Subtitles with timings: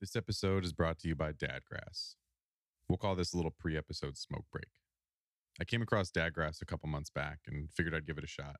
[0.00, 2.14] This episode is brought to you by Dadgrass.
[2.88, 4.68] We'll call this a little pre episode smoke break.
[5.60, 8.58] I came across Dadgrass a couple months back and figured I'd give it a shot.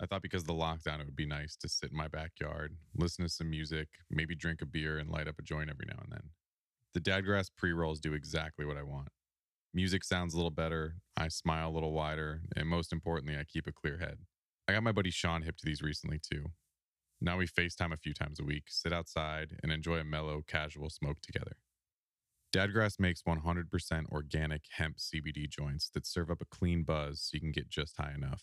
[0.00, 2.76] I thought because of the lockdown, it would be nice to sit in my backyard,
[2.96, 5.98] listen to some music, maybe drink a beer, and light up a joint every now
[6.00, 6.30] and then.
[6.94, 9.08] The Dadgrass pre rolls do exactly what I want.
[9.74, 13.66] Music sounds a little better, I smile a little wider, and most importantly, I keep
[13.66, 14.18] a clear head.
[14.68, 16.52] I got my buddy Sean hip to these recently too.
[17.24, 20.90] Now we FaceTime a few times a week, sit outside, and enjoy a mellow, casual
[20.90, 21.52] smoke together.
[22.52, 27.40] Dadgrass makes 100% organic hemp CBD joints that serve up a clean buzz so you
[27.40, 28.42] can get just high enough.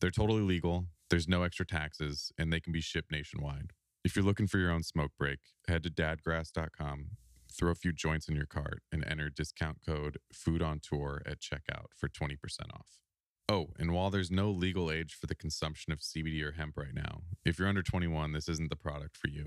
[0.00, 3.70] They're totally legal, there's no extra taxes, and they can be shipped nationwide.
[4.04, 7.10] If you're looking for your own smoke break, head to dadgrass.com,
[7.56, 12.08] throw a few joints in your cart, and enter discount code FOODONTOUR at checkout for
[12.08, 12.34] 20%
[12.74, 13.05] off.
[13.48, 16.92] Oh, and while there's no legal age for the consumption of CBD or hemp right
[16.92, 19.46] now, if you're under 21, this isn't the product for you.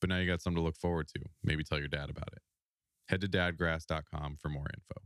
[0.00, 1.22] But now you got something to look forward to.
[1.42, 2.42] Maybe tell your dad about it.
[3.08, 5.02] Head to dadgrass.com for more info.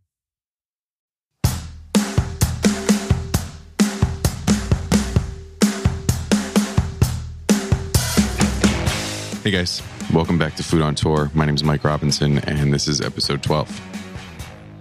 [9.42, 11.30] Hey guys, welcome back to Food on Tour.
[11.32, 14.03] My name is Mike Robinson, and this is episode 12.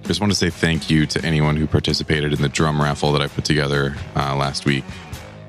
[0.04, 3.22] Just want to say thank you to anyone who participated in the drum raffle that
[3.22, 4.84] I put together uh, last week.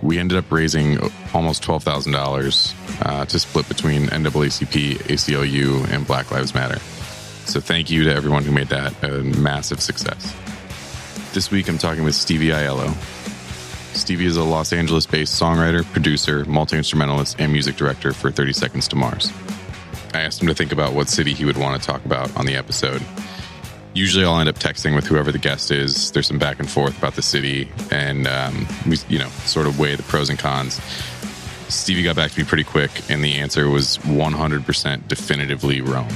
[0.01, 0.99] We ended up raising
[1.33, 6.79] almost $12,000 uh, to split between NAACP, ACLU, and Black Lives Matter.
[7.47, 10.35] So thank you to everyone who made that a massive success.
[11.33, 12.95] This week I'm talking with Stevie Aiello.
[13.97, 18.53] Stevie is a Los Angeles based songwriter, producer, multi instrumentalist, and music director for 30
[18.53, 19.33] Seconds to Mars.
[20.15, 22.47] I asked him to think about what city he would want to talk about on
[22.47, 23.03] the episode.
[23.95, 26.11] Usually, I'll end up texting with whoever the guest is.
[26.11, 29.79] There's some back and forth about the city, and um, we, you know, sort of
[29.79, 30.81] weigh the pros and cons.
[31.69, 36.09] Stevie got back to me pretty quick, and the answer was 100% definitively Rome.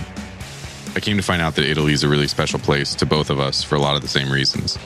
[0.96, 3.38] I came to find out that Italy is a really special place to both of
[3.38, 4.76] us for a lot of the same reasons.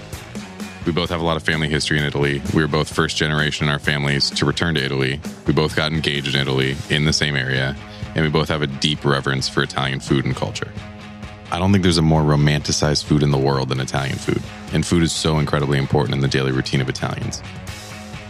[0.85, 2.43] We both have a lot of family history in Italy.
[2.55, 5.19] We were both first generation in our families to return to Italy.
[5.47, 7.75] We both got engaged in Italy in the same area,
[8.15, 10.71] and we both have a deep reverence for Italian food and culture.
[11.53, 14.43] I don't think there's a more romanticized food in the world than Italian food,
[14.73, 17.43] and food is so incredibly important in the daily routine of Italians.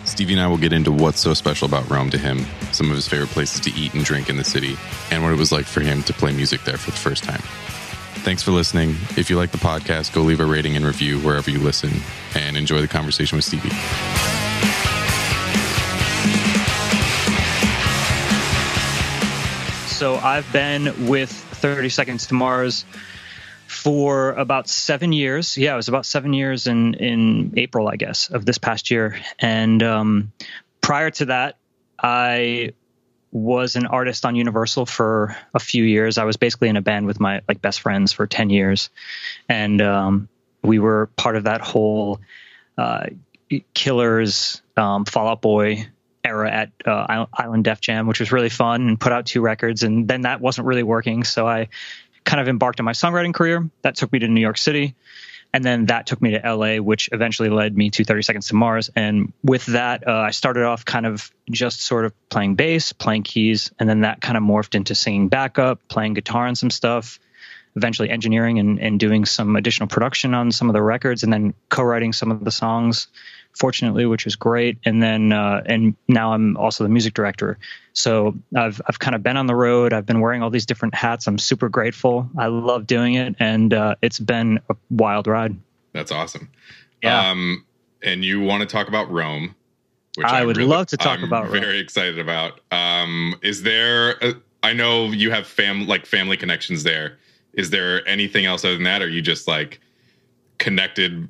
[0.04, 2.96] Stevie and I will get into what's so special about Rome to him, some of
[2.96, 4.76] his favorite places to eat and drink in the city,
[5.12, 7.40] and what it was like for him to play music there for the first time.
[8.24, 8.96] Thanks for listening.
[9.16, 11.92] If you like the podcast, go leave a rating and review wherever you listen
[12.34, 13.68] and enjoy the conversation with Stevie.
[19.86, 22.84] So I've been with 30 Seconds to Mars
[23.68, 25.56] for about seven years.
[25.56, 29.16] Yeah, it was about seven years in in April, I guess, of this past year.
[29.38, 30.32] And um,
[30.80, 31.56] prior to that,
[31.98, 32.72] I
[33.30, 36.18] was an artist on Universal for a few years.
[36.18, 38.90] I was basically in a band with my like best friends for 10 years.
[39.48, 40.28] And um,
[40.62, 42.20] we were part of that whole
[42.76, 43.06] uh,
[43.72, 45.86] Killers, um, Fall Out Boy
[46.24, 49.82] era at uh, Island Def Jam, which was really fun and put out two records.
[49.82, 51.24] And then that wasn't really working.
[51.24, 51.68] So I
[52.24, 53.68] kind of embarked on my songwriting career.
[53.82, 54.94] That took me to New York City.
[55.54, 58.54] And then that took me to LA, which eventually led me to 30 Seconds to
[58.54, 58.90] Mars.
[58.96, 63.24] And with that, uh, I started off kind of just sort of playing bass, playing
[63.24, 67.18] keys, and then that kind of morphed into singing backup, playing guitar and some stuff,
[67.76, 71.52] eventually engineering and, and doing some additional production on some of the records, and then
[71.68, 73.08] co writing some of the songs
[73.54, 74.78] fortunately, which is great.
[74.84, 77.58] And then uh, and now I'm also the music director.
[77.92, 79.92] So I've I've kind of been on the road.
[79.92, 81.26] I've been wearing all these different hats.
[81.26, 82.28] I'm super grateful.
[82.38, 85.56] I love doing it, and uh, it's been a wild ride.
[85.92, 86.50] That's awesome.
[87.02, 87.30] Yeah.
[87.30, 87.64] Um,
[88.02, 89.54] and you want to talk about Rome?
[90.16, 91.48] Which I, I would really, love to talk I'm about.
[91.48, 91.82] Very Rome.
[91.82, 92.60] excited about.
[92.70, 94.16] Um, is there?
[94.22, 97.18] A, I know you have fam like family connections there.
[97.52, 99.02] Is there anything else other than that?
[99.02, 99.80] Or are you just like
[100.58, 101.28] connected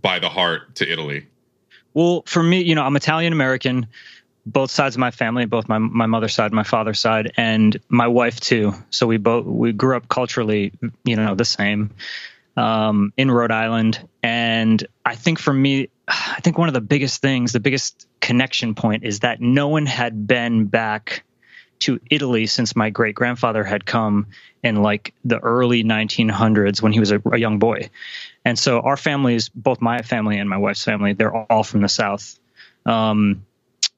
[0.00, 1.26] by the heart to Italy?
[1.94, 3.86] Well, for me, you know, I'm Italian American,
[4.44, 8.08] both sides of my family, both my my mother's side, my father's side, and my
[8.08, 8.74] wife too.
[8.90, 10.72] So we both we grew up culturally,
[11.04, 11.90] you know, the same
[12.56, 14.06] um, in Rhode Island.
[14.22, 18.74] And I think for me, I think one of the biggest things, the biggest connection
[18.74, 21.24] point, is that no one had been back
[21.80, 24.28] to Italy since my great grandfather had come
[24.62, 27.90] in like the early 1900s when he was a, a, young boy.
[28.44, 31.88] And so our families, both my family and my wife's family, they're all from the
[31.88, 32.38] South.
[32.84, 33.46] Um,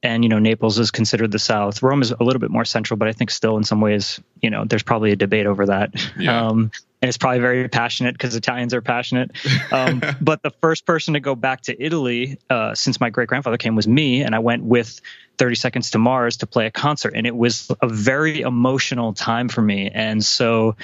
[0.03, 1.81] and you know Naples is considered the South.
[1.81, 4.49] Rome is a little bit more central, but I think still in some ways, you
[4.49, 5.91] know, there's probably a debate over that.
[6.17, 6.47] Yeah.
[6.47, 9.31] Um, and it's probably very passionate because Italians are passionate.
[9.71, 13.57] Um, but the first person to go back to Italy uh, since my great grandfather
[13.57, 14.99] came was me, and I went with
[15.37, 19.47] 30 Seconds to Mars to play a concert, and it was a very emotional time
[19.47, 19.91] for me.
[19.93, 20.75] And so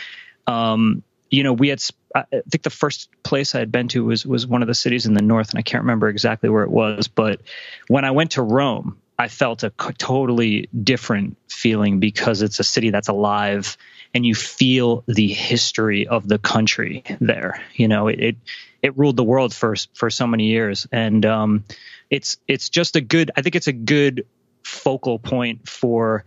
[0.45, 1.81] Um, you know, we had.
[2.15, 5.05] I think the first place I had been to was was one of the cities
[5.05, 7.07] in the north, and I can't remember exactly where it was.
[7.07, 7.41] But
[7.87, 12.89] when I went to Rome, I felt a totally different feeling because it's a city
[12.89, 13.77] that's alive
[14.13, 17.61] and you feel the history of the country there.
[17.73, 18.35] You know, it it,
[18.81, 21.63] it ruled the world for for so many years, and um,
[22.09, 23.31] it's it's just a good.
[23.35, 24.25] I think it's a good
[24.63, 26.25] focal point for.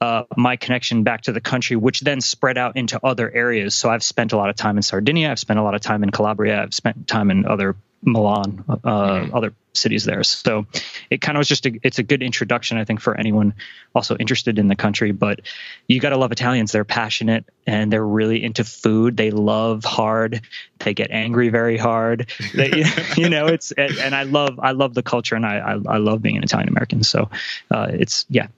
[0.00, 3.74] Uh, my connection back to the country, which then spread out into other areas.
[3.74, 5.30] So I've spent a lot of time in Sardinia.
[5.30, 6.62] I've spent a lot of time in Calabria.
[6.62, 9.34] I've spent time in other Milan, uh, mm-hmm.
[9.34, 10.22] other cities there.
[10.24, 10.66] So
[11.10, 13.54] it kind of was just a, it's a good introduction, I think, for anyone
[13.94, 15.12] also interested in the country.
[15.12, 15.40] But
[15.86, 16.72] you got to love Italians.
[16.72, 19.16] They're passionate and they're really into food.
[19.16, 20.40] They love hard.
[20.78, 22.30] They get angry very hard.
[22.54, 22.84] They,
[23.16, 26.22] you know, it's and I love I love the culture and I I, I love
[26.22, 27.02] being an Italian American.
[27.02, 27.30] So
[27.70, 28.48] uh, it's yeah.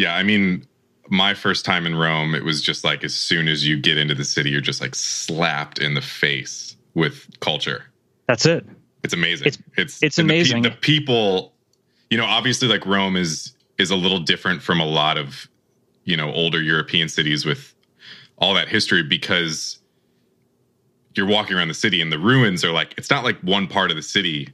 [0.00, 0.66] Yeah, I mean,
[1.08, 4.14] my first time in Rome, it was just like as soon as you get into
[4.14, 7.84] the city, you're just like slapped in the face with culture
[8.30, 8.64] that's it.
[9.02, 9.48] It's amazing.
[9.48, 10.62] It's it's, it's amazing.
[10.62, 11.52] The, the, people,
[12.10, 15.48] you know, obviously, like Rome is is a little different from a lot of
[16.04, 17.74] you know older European cities with
[18.38, 19.80] all that history because
[21.16, 23.90] you're walking around the city and the ruins are like it's not like one part
[23.90, 24.52] of the city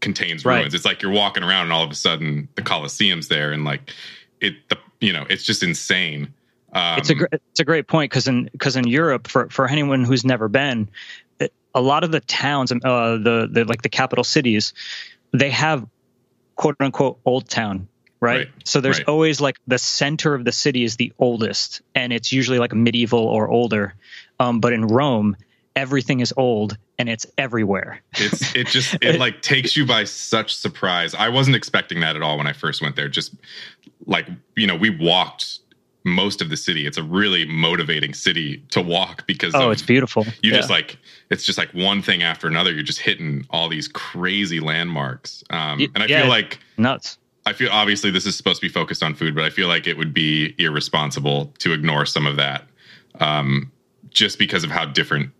[0.00, 0.64] contains ruins.
[0.64, 0.74] Right.
[0.74, 3.90] It's like you're walking around and all of a sudden the Colosseum's there and like
[4.40, 6.32] it the you know it's just insane.
[6.72, 9.68] Um, it's a gr- it's a great point because in because in Europe for for
[9.68, 10.88] anyone who's never been,
[11.74, 14.74] a lot of the towns, uh, the the like the capital cities,
[15.32, 15.86] they have
[16.56, 17.88] quote unquote old town.
[18.20, 18.38] Right?
[18.38, 18.48] right.
[18.64, 19.08] So there's right.
[19.08, 23.20] always like the center of the city is the oldest, and it's usually like medieval
[23.20, 23.94] or older.
[24.40, 25.36] Um, but in Rome,
[25.76, 28.02] everything is old and it's everywhere.
[28.14, 31.14] It's it just it like takes you by such surprise.
[31.14, 33.08] I wasn't expecting that at all when I first went there.
[33.08, 33.34] Just
[34.08, 34.26] like
[34.56, 35.60] you know, we walked
[36.04, 36.86] most of the city.
[36.86, 40.24] It's a really motivating city to walk because oh, it's beautiful.
[40.42, 40.56] You yeah.
[40.56, 40.98] just like
[41.30, 42.72] it's just like one thing after another.
[42.72, 47.18] You're just hitting all these crazy landmarks, um, and I yeah, feel like nuts.
[47.46, 49.86] I feel obviously this is supposed to be focused on food, but I feel like
[49.86, 52.64] it would be irresponsible to ignore some of that,
[53.20, 53.70] um,
[54.10, 55.30] just because of how different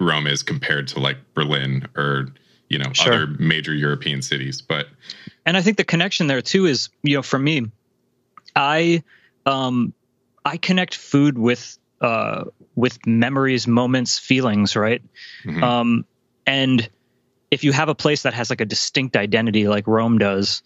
[0.00, 2.28] Rome is compared to like Berlin or
[2.68, 3.12] you know sure.
[3.12, 4.60] other major European cities.
[4.60, 4.88] But
[5.44, 7.70] and I think the connection there too is you know for me,
[8.56, 9.04] I
[9.44, 9.92] um,
[10.44, 12.44] I connect food with uh,
[12.74, 15.02] with memories, moments, feelings, right?
[15.44, 15.62] Mm-hmm.
[15.62, 16.04] Um,
[16.46, 16.88] and
[17.50, 20.62] if you have a place that has like a distinct identity, like Rome does,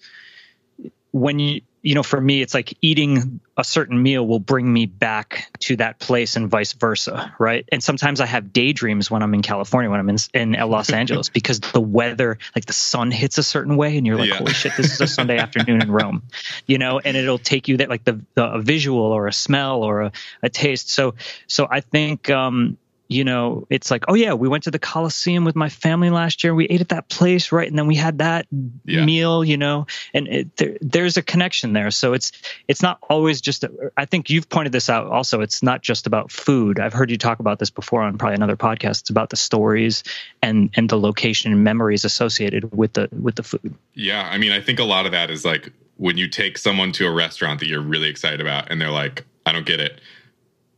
[1.12, 4.86] when you you know, for me, it's like eating a certain meal will bring me
[4.86, 7.66] back to that place and vice versa, right?
[7.72, 11.28] And sometimes I have daydreams when I'm in California, when I'm in, in Los Angeles,
[11.30, 14.36] because the weather, like the sun hits a certain way, and you're like, yeah.
[14.36, 16.22] holy shit, this is a Sunday afternoon in Rome,
[16.66, 19.82] you know, and it'll take you that like the, the a visual or a smell
[19.82, 20.12] or a,
[20.42, 20.90] a taste.
[20.90, 21.14] So,
[21.46, 22.76] so I think, um,
[23.10, 26.44] you know, it's like, oh yeah, we went to the Coliseum with my family last
[26.44, 26.54] year.
[26.54, 27.66] We ate at that place, right?
[27.66, 28.46] And then we had that
[28.84, 29.04] yeah.
[29.04, 31.90] meal, you know, and it, there, there's a connection there.
[31.90, 32.30] So it's
[32.68, 33.64] it's not always just.
[33.64, 35.08] A, I think you've pointed this out.
[35.08, 36.78] Also, it's not just about food.
[36.78, 39.00] I've heard you talk about this before on probably another podcast.
[39.00, 40.04] It's about the stories
[40.40, 43.74] and and the location and memories associated with the with the food.
[43.92, 46.92] Yeah, I mean, I think a lot of that is like when you take someone
[46.92, 50.00] to a restaurant that you're really excited about, and they're like, I don't get it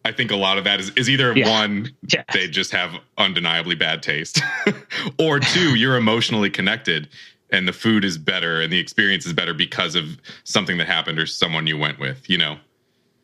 [0.04, 1.48] I think a lot of that is, is either yeah.
[1.48, 2.24] one, yeah.
[2.32, 4.40] they just have undeniably bad taste,
[5.18, 7.08] or two, you're emotionally connected
[7.50, 11.18] and the food is better and the experience is better because of something that happened
[11.18, 12.56] or someone you went with, you know?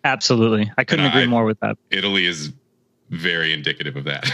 [0.04, 0.70] Absolutely.
[0.76, 1.78] I couldn't and agree I, more with that.
[1.90, 2.52] Italy is
[3.08, 4.30] very indicative of that.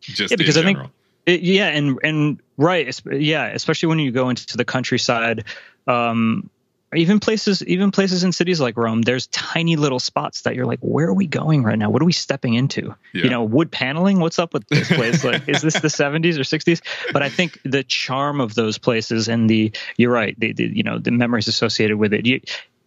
[0.00, 0.78] just yeah, because I think,
[1.24, 1.68] it, yeah.
[1.68, 3.00] And, and right.
[3.10, 3.46] Yeah.
[3.46, 5.44] Especially when you go into the countryside,
[5.86, 6.50] um,
[6.96, 10.80] even places even places in cities like rome there's tiny little spots that you're like
[10.80, 13.24] where are we going right now what are we stepping into yeah.
[13.24, 16.42] you know wood paneling what's up with this place like is this the 70s or
[16.42, 16.80] 60s
[17.12, 20.82] but i think the charm of those places and the you're right the, the you
[20.82, 22.40] know the memories associated with it you,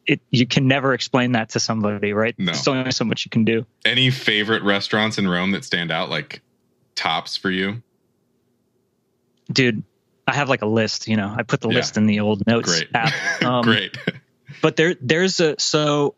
[0.08, 2.34] it, you can never explain that to somebody, right?
[2.38, 2.46] No.
[2.46, 3.66] There's only so much you can do.
[3.86, 6.42] Any favorite restaurants in Rome that stand out, like
[6.96, 7.84] tops for you?
[9.52, 9.84] Dude,
[10.28, 11.76] I have like a list, you know, I put the yeah.
[11.76, 12.90] list in the old notes Great.
[12.94, 13.14] app.
[13.44, 13.98] Um, Great.
[14.62, 16.16] but there, there's a, so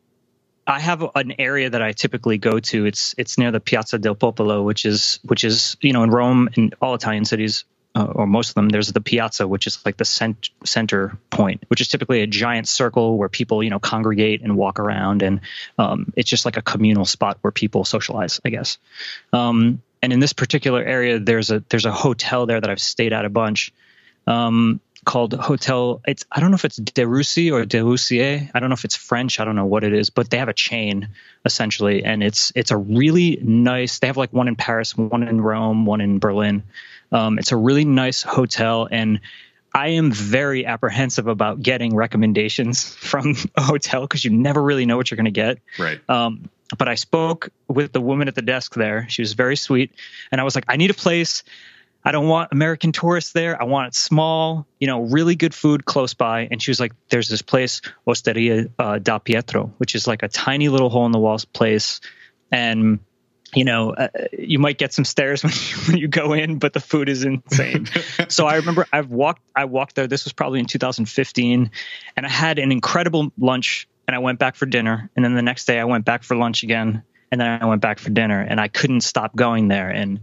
[0.66, 2.86] I have an area that I typically go to.
[2.86, 6.50] It's, it's near the Piazza del Popolo, which is, which is, you know, in Rome
[6.56, 9.98] and all Italian cities, uh, or most of them, there's the piazza, which is like
[9.98, 14.42] the cent- center point, which is typically a giant circle where people, you know, congregate
[14.42, 15.42] and walk around, and
[15.78, 18.78] um, it's just like a communal spot where people socialize, I guess.
[19.34, 23.12] Um, and in this particular area, there's a there's a hotel there that I've stayed
[23.12, 23.74] at a bunch,
[24.28, 26.02] um, called Hotel.
[26.06, 28.50] It's I don't know if it's De Russie or De Roussier.
[28.54, 29.40] I don't know if it's French.
[29.40, 31.10] I don't know what it is, but they have a chain
[31.46, 34.00] essentially, and it's it's a really nice.
[34.00, 36.64] They have like one in Paris, one in Rome, one in Berlin.
[37.12, 39.22] Um, it's a really nice hotel, and
[39.74, 44.98] I am very apprehensive about getting recommendations from a hotel because you never really know
[44.98, 45.60] what you're going to get.
[45.78, 46.00] Right.
[46.10, 49.08] Um, but I spoke with the woman at the desk there.
[49.10, 49.92] She was very sweet,
[50.32, 51.44] and I was like, I need a place.
[52.10, 53.62] I don't want American tourists there.
[53.62, 56.48] I want it small, you know, really good food close by.
[56.50, 60.28] And she was like, "There's this place, Osteria uh, da Pietro, which is like a
[60.28, 62.02] tiny little hole in the walls place,
[62.52, 62.98] and
[63.54, 66.74] you know, uh, you might get some stares when you, when you go in, but
[66.74, 67.88] the food is insane.
[68.28, 70.08] so I remember I've walked, I walked there.
[70.08, 71.70] This was probably in 2015,
[72.18, 73.88] and I had an incredible lunch.
[74.08, 76.36] And I went back for dinner, and then the next day I went back for
[76.36, 79.92] lunch again, and then I went back for dinner, and I couldn't stop going there.
[79.92, 80.22] And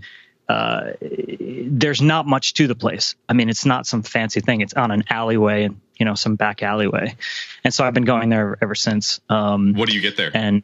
[0.49, 3.17] uh, there's not much to the place.
[3.29, 4.61] I mean, it's not some fancy thing.
[4.61, 7.17] It's on an alleyway and you know some back alleyway,
[7.65, 9.21] and so I've been going there ever since.
[9.29, 10.31] Um, what do you get there?
[10.35, 10.63] And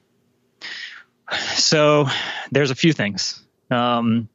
[1.54, 2.06] so
[2.50, 3.42] there's a few things.
[3.70, 4.28] Um,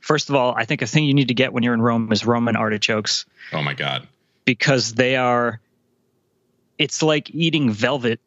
[0.00, 2.12] first of all, I think a thing you need to get when you're in Rome
[2.12, 3.24] is Roman artichokes.
[3.52, 4.06] Oh my god!
[4.44, 5.60] Because they are,
[6.76, 8.20] it's like eating velvet.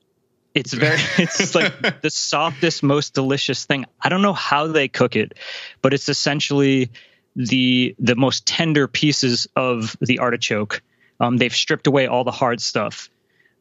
[0.57, 3.85] It's very, it's like the softest, most delicious thing.
[4.01, 5.33] I don't know how they cook it,
[5.81, 6.89] but it's essentially
[7.35, 10.81] the the most tender pieces of the artichoke.
[11.19, 13.09] Um, they've stripped away all the hard stuff,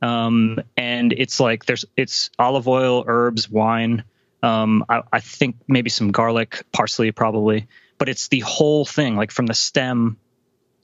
[0.01, 4.05] um, and it's like there's it's olive oil, herbs, wine.
[4.43, 7.67] Um, I, I, think maybe some garlic, parsley, probably,
[7.99, 10.19] but it's the whole thing, like from the stem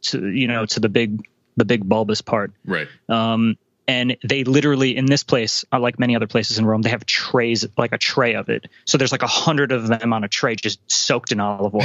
[0.02, 1.26] to you know to the big
[1.56, 2.52] the big bulbous part.
[2.66, 2.88] Right.
[3.08, 3.56] Um,
[3.88, 7.66] and they literally in this place, like many other places in Rome, they have trays
[7.76, 8.68] like a tray of it.
[8.84, 11.82] So there's like a hundred of them on a tray, just soaked in olive oil.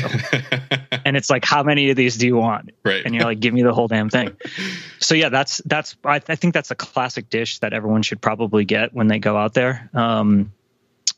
[1.05, 2.71] and it's like, how many of these do you want?
[2.83, 3.03] Right.
[3.03, 4.37] And you're like, give me the whole damn thing.
[4.99, 8.65] so yeah, that's that's I, I, think that's a classic dish that everyone should probably
[8.65, 9.89] get when they go out there.
[9.93, 10.53] Um,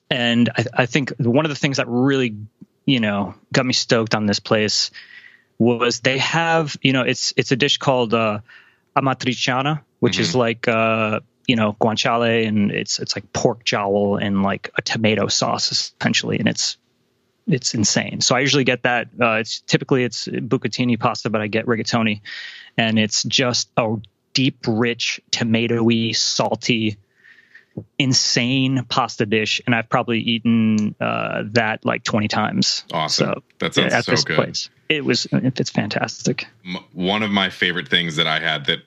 [0.10, 2.38] and I, I think one of the things that really,
[2.86, 4.92] you know, got me stoked on this place
[5.58, 8.40] was they have, you know, it's it's a dish called uh,
[8.96, 10.22] amatriciana, which mm-hmm.
[10.22, 14.82] is like uh, you know guanciale, and it's it's like pork jowl and like a
[14.82, 16.78] tomato sauce essentially, and it's
[17.48, 18.22] it's insane.
[18.22, 19.08] So I usually get that.
[19.20, 22.22] Uh, it's typically it's bucatini pasta, but I get rigatoni,
[22.78, 23.96] and it's just a
[24.34, 26.98] deep, rich, tomatoey, salty
[27.98, 32.84] insane pasta dish, and I've probably eaten uh, that like twenty times.
[32.92, 33.28] Awesome.
[33.28, 34.36] So that sounds at so this good.
[34.36, 34.70] Place.
[34.88, 36.48] It was it's fantastic.
[36.94, 38.80] One of my favorite things that I had that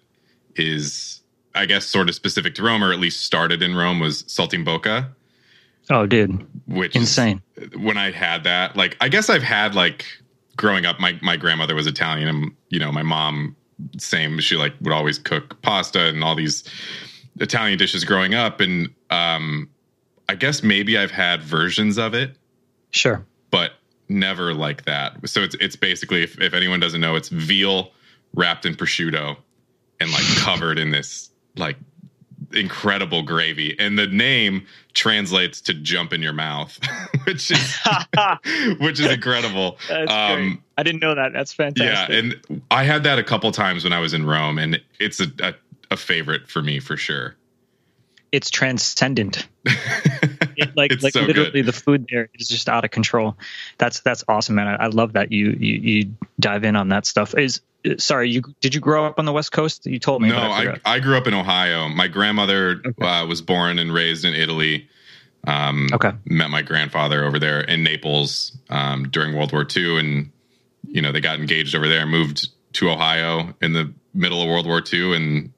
[0.56, 1.20] is,
[1.54, 4.64] I guess, sort of specific to Rome, or at least started in Rome, was salting
[4.64, 5.08] saltimbocca.
[5.90, 6.46] Oh, dude!
[6.66, 7.42] Which insane.
[7.76, 10.06] When I had that, like, I guess I've had like
[10.56, 11.00] growing up.
[11.00, 13.56] My my grandmother was Italian, and you know, my mom
[13.98, 14.38] same.
[14.40, 16.64] She like would always cook pasta and all these
[17.40, 19.68] Italian dishes growing up, and um,
[20.28, 22.36] I guess maybe I've had versions of it.
[22.90, 23.72] Sure, but
[24.08, 25.28] never like that.
[25.28, 27.92] So it's it's basically if, if anyone doesn't know, it's veal
[28.34, 29.36] wrapped in prosciutto
[30.02, 31.76] and like covered in this like
[32.52, 36.78] incredible gravy and the name translates to jump in your mouth
[37.24, 37.78] which is
[38.80, 39.78] which is incredible
[40.08, 43.84] um, i didn't know that that's fantastic yeah and i had that a couple times
[43.84, 45.54] when i was in rome and it's a, a
[45.92, 47.36] a favorite for me for sure.
[48.32, 49.46] It's transcendent.
[49.66, 51.66] it, like it's like so literally good.
[51.66, 53.36] the food there is just out of control.
[53.76, 54.68] That's that's awesome, man.
[54.68, 57.36] I, I love that you, you you dive in on that stuff.
[57.36, 57.60] Is
[57.98, 59.86] sorry, you did you grow up on the West Coast?
[59.86, 60.28] You told me.
[60.28, 61.88] No, I, I, I, grew up in Ohio.
[61.88, 63.06] My grandmother okay.
[63.06, 64.88] uh, was born and raised in Italy.
[65.46, 66.12] Um, okay.
[66.24, 70.30] Met my grandfather over there in Naples um, during World War II, and
[70.84, 72.06] you know they got engaged over there.
[72.06, 75.52] Moved to Ohio in the middle of World War II, and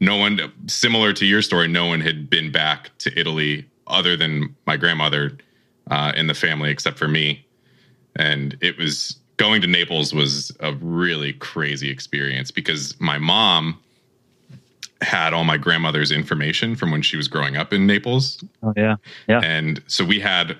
[0.00, 4.54] no one similar to your story no one had been back to italy other than
[4.66, 5.36] my grandmother
[5.90, 7.44] uh, in the family except for me
[8.16, 13.80] and it was going to naples was a really crazy experience because my mom
[15.00, 18.44] had all my grandmother's information from when she was growing up in naples.
[18.62, 18.96] Oh yeah.
[19.26, 19.40] Yeah.
[19.42, 20.58] And so we had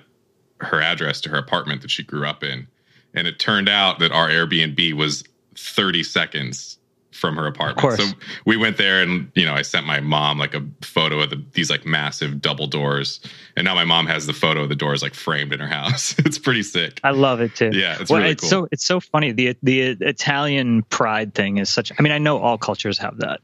[0.61, 2.65] her address to her apartment that she grew up in.
[3.13, 5.23] And it turned out that our airbnb was
[5.55, 6.79] 30 seconds
[7.11, 7.99] from her apartment.
[7.99, 8.05] So
[8.45, 11.43] we went there and, you know, I sent my mom like a photo of the,
[11.53, 13.19] these like massive double doors.
[13.55, 16.15] And now my mom has the photo of the doors like framed in her house.
[16.19, 16.99] it's pretty sick.
[17.03, 17.71] I love it too.
[17.73, 17.97] Yeah.
[17.99, 18.49] It's well, really it's cool.
[18.49, 19.33] so, it's so funny.
[19.33, 23.41] The, the Italian pride thing is such, I mean, I know all cultures have that.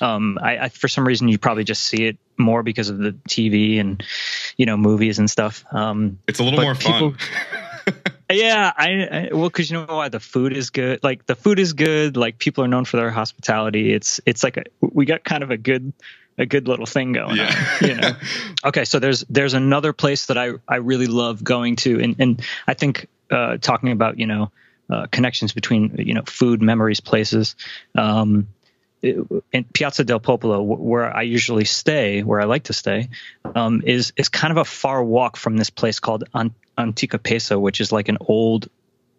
[0.00, 3.12] Um, I, I, for some reason, you probably just see it more because of the
[3.28, 4.02] TV and,
[4.56, 5.64] you know, movies and stuff.
[5.72, 7.14] Um, it's a little more people,
[7.84, 7.94] fun.
[8.30, 11.02] Yeah, I, I well, because you know why the food is good.
[11.02, 12.16] Like the food is good.
[12.16, 13.92] Like people are known for their hospitality.
[13.92, 15.92] It's it's like a, we got kind of a good
[16.36, 17.78] a good little thing going yeah.
[17.80, 17.88] on.
[17.88, 18.12] You know.
[18.66, 22.42] okay, so there's there's another place that I I really love going to, and and
[22.66, 24.50] I think uh, talking about you know
[24.90, 27.56] uh, connections between you know food, memories, places.
[27.96, 28.48] Um,
[29.00, 33.08] in Piazza del Popolo, where I usually stay, where I like to stay,
[33.54, 36.24] um, is is kind of a far walk from this place called
[36.78, 38.68] Antica Pesa, which is like an old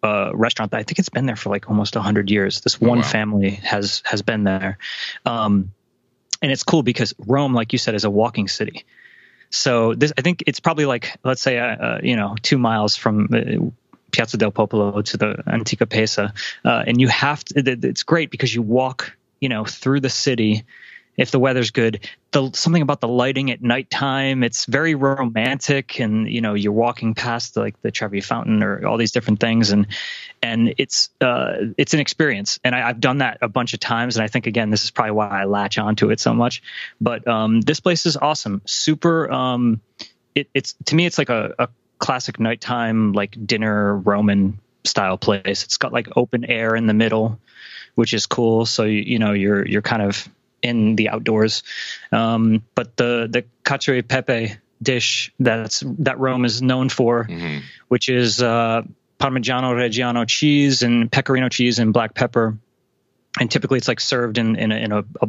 [0.02, 2.60] uh, restaurant that I think it's been there for like almost hundred years.
[2.60, 3.08] This oh, one oh, wow.
[3.08, 4.78] family has has been there,
[5.26, 5.72] um,
[6.40, 8.84] and it's cool because Rome, like you said, is a walking city.
[9.50, 12.96] So this, I think it's probably like let's say uh, uh you know two miles
[12.96, 13.70] from uh,
[14.10, 16.32] Piazza del Popolo to the Antica Pesa,
[16.64, 17.62] uh, and you have to.
[17.88, 20.64] It's great because you walk you know through the city
[21.16, 22.08] if the weather's good.
[22.30, 27.14] The something about the lighting at nighttime, it's very romantic, and you know you're walking
[27.14, 29.86] past like the Trevi Fountain or all these different things, and
[30.42, 32.58] and it's uh, it's an experience.
[32.64, 34.90] And I, have done that a bunch of times, and I think again this is
[34.90, 36.62] probably why I latch onto it so much.
[37.00, 39.30] But um, this place is awesome, super.
[39.30, 39.80] Um,
[40.34, 45.64] it, it's to me, it's like a, a classic nighttime like dinner Roman style place.
[45.64, 47.38] It's got like open air in the middle
[47.94, 48.66] which is cool.
[48.66, 50.28] So you, you know you're you're kind of
[50.62, 51.62] in the outdoors.
[52.12, 57.58] Um, but the the cacio e pepe dish that's that Rome is known for, mm-hmm.
[57.88, 58.82] which is uh,
[59.18, 62.56] Parmigiano Reggiano cheese and pecorino cheese and black pepper.
[63.38, 65.28] And typically, it's like served in in a, in a, a,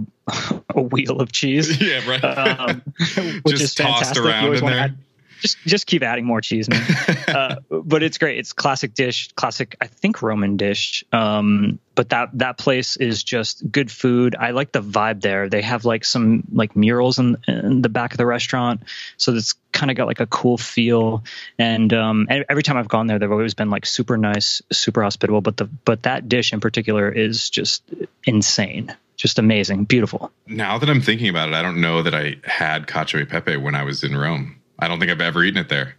[0.75, 1.79] a wheel of cheese.
[1.81, 2.23] Yeah, right.
[2.23, 2.81] Um,
[3.43, 4.23] which Just is fantastic.
[4.23, 4.79] around in there.
[4.79, 4.97] Add,
[5.41, 6.83] just just keep adding more cheese, man.
[7.27, 8.37] uh, but it's great.
[8.37, 11.03] It's classic dish, classic I think Roman dish.
[11.11, 14.35] Um, but that that place is just good food.
[14.39, 15.49] I like the vibe there.
[15.49, 18.83] They have like some like murals in, in the back of the restaurant,
[19.17, 21.23] so it's kind of got like a cool feel.
[21.57, 25.41] And um, every time I've gone there, they've always been like super nice, super hospitable.
[25.41, 27.83] But the but that dish in particular is just
[28.25, 30.31] insane just amazing, beautiful.
[30.47, 33.55] Now that I'm thinking about it, I don't know that I had cacio e pepe
[33.55, 34.60] when I was in Rome.
[34.81, 35.95] I don't think I've ever eaten it there.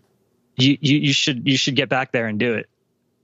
[0.57, 2.69] You, you, you should you should get back there and do it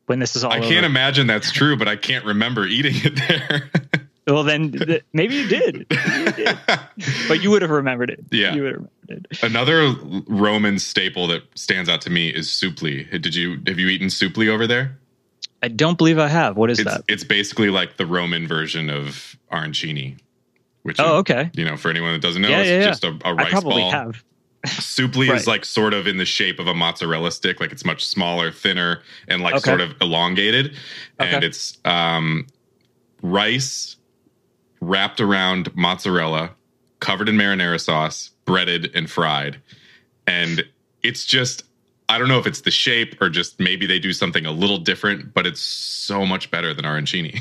[0.07, 0.53] when this is all.
[0.53, 0.69] I over.
[0.69, 3.71] can't imagine that's true, but I can't remember eating it there.
[4.27, 5.87] well, then th- maybe you did.
[5.91, 6.59] you did.
[7.29, 8.25] but you would have remembered it.
[8.31, 9.43] Yeah, you would have remembered it.
[9.43, 9.95] Another
[10.27, 13.11] Roman staple that stands out to me is supli.
[13.11, 14.97] Did you have you eaten supli over there?
[15.63, 16.57] I don't believe I have.
[16.57, 17.05] What is it's, that?
[17.09, 20.19] It's basically like the Roman version of arancini.
[20.83, 21.51] Which oh, okay.
[21.55, 23.51] You know, for anyone that doesn't know, yeah, it's yeah, just a, a rice I
[23.51, 23.91] probably ball.
[23.91, 24.25] have.
[24.67, 25.39] Supli right.
[25.39, 28.51] is like sort of in the shape of a mozzarella stick, like it's much smaller,
[28.51, 29.71] thinner, and like okay.
[29.71, 30.77] sort of elongated.
[31.21, 31.35] Okay.
[31.35, 32.47] And it's um,
[33.23, 33.97] rice
[34.81, 36.51] wrapped around mozzarella,
[37.01, 39.61] covered in marinara sauce, breaded and fried.
[40.27, 40.65] And
[41.03, 41.63] it's just,
[42.09, 44.79] I don't know if it's the shape or just maybe they do something a little
[44.79, 47.41] different, but it's so much better than arancini.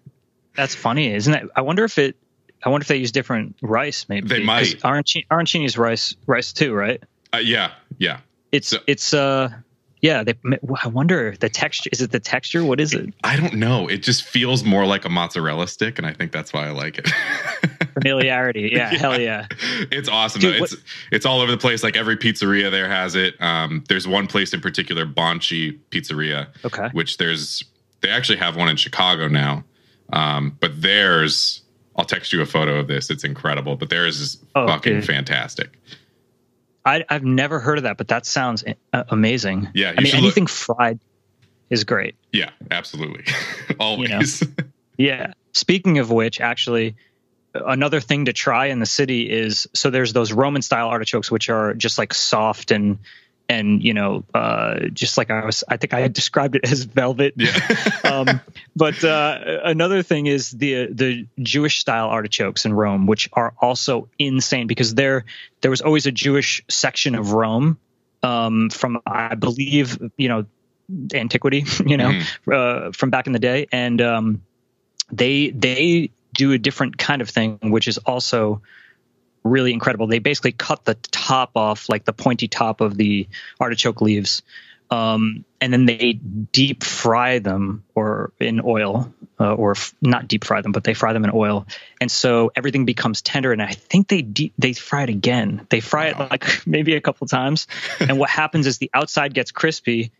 [0.56, 1.48] That's funny, isn't it?
[1.56, 2.16] I wonder if it
[2.64, 4.06] I wonder if they use different rice.
[4.08, 4.80] Maybe they might.
[4.80, 7.02] Arancini, arancini's rice, rice too, right?
[7.32, 8.20] Uh, yeah, yeah.
[8.52, 9.50] It's so, it's uh
[10.00, 10.22] yeah.
[10.22, 10.34] They,
[10.82, 11.90] I wonder the texture.
[11.92, 12.64] Is it the texture?
[12.64, 13.12] What is it?
[13.24, 13.88] I don't know.
[13.88, 16.98] It just feels more like a mozzarella stick, and I think that's why I like
[16.98, 17.08] it.
[17.94, 19.46] Familiarity, yeah, yeah, hell yeah.
[19.90, 20.40] It's awesome.
[20.40, 20.76] Dude, it's
[21.10, 21.82] it's all over the place.
[21.82, 23.40] Like every pizzeria there has it.
[23.42, 26.48] Um, there's one place in particular, Bonci Pizzeria.
[26.64, 26.88] Okay.
[26.92, 27.64] Which there's
[28.00, 29.64] they actually have one in Chicago now,
[30.12, 31.63] um, but theirs
[31.96, 33.10] I'll text you a photo of this.
[33.10, 35.04] It's incredible, but theirs is oh, fucking dude.
[35.04, 35.78] fantastic.
[36.84, 39.68] I, have never heard of that, but that sounds amazing.
[39.74, 41.00] Yeah, I mean, anything look- fried
[41.70, 42.14] is great.
[42.32, 43.24] Yeah, absolutely,
[43.80, 44.40] always.
[44.42, 44.64] You know?
[44.98, 45.32] yeah.
[45.52, 46.96] Speaking of which, actually,
[47.54, 51.48] another thing to try in the city is so there's those Roman style artichokes, which
[51.48, 52.98] are just like soft and
[53.48, 56.84] and you know, uh, just like I was, I think I had described it as
[56.84, 57.34] velvet.
[57.36, 57.52] Yeah.
[58.04, 58.40] um,
[58.74, 64.08] but uh, another thing is the the Jewish style artichokes in Rome, which are also
[64.18, 65.24] insane because there
[65.60, 67.78] there was always a Jewish section of Rome
[68.22, 70.46] um, from I believe you know
[71.14, 72.88] antiquity, you know, mm.
[72.88, 74.42] uh, from back in the day, and um,
[75.12, 78.62] they they do a different kind of thing, which is also
[79.44, 80.06] really incredible.
[80.06, 83.28] They basically cut the top off, like the pointy top of the
[83.60, 84.42] artichoke leaves,
[84.90, 90.44] um, and then they deep fry them or in oil, uh, or f- not deep
[90.44, 91.66] fry them, but they fry them in oil,
[92.00, 93.52] and so everything becomes tender.
[93.52, 95.66] And I think they de- they fry it again.
[95.70, 96.24] They fry wow.
[96.24, 97.66] it like maybe a couple times,
[98.00, 100.10] and what happens is the outside gets crispy.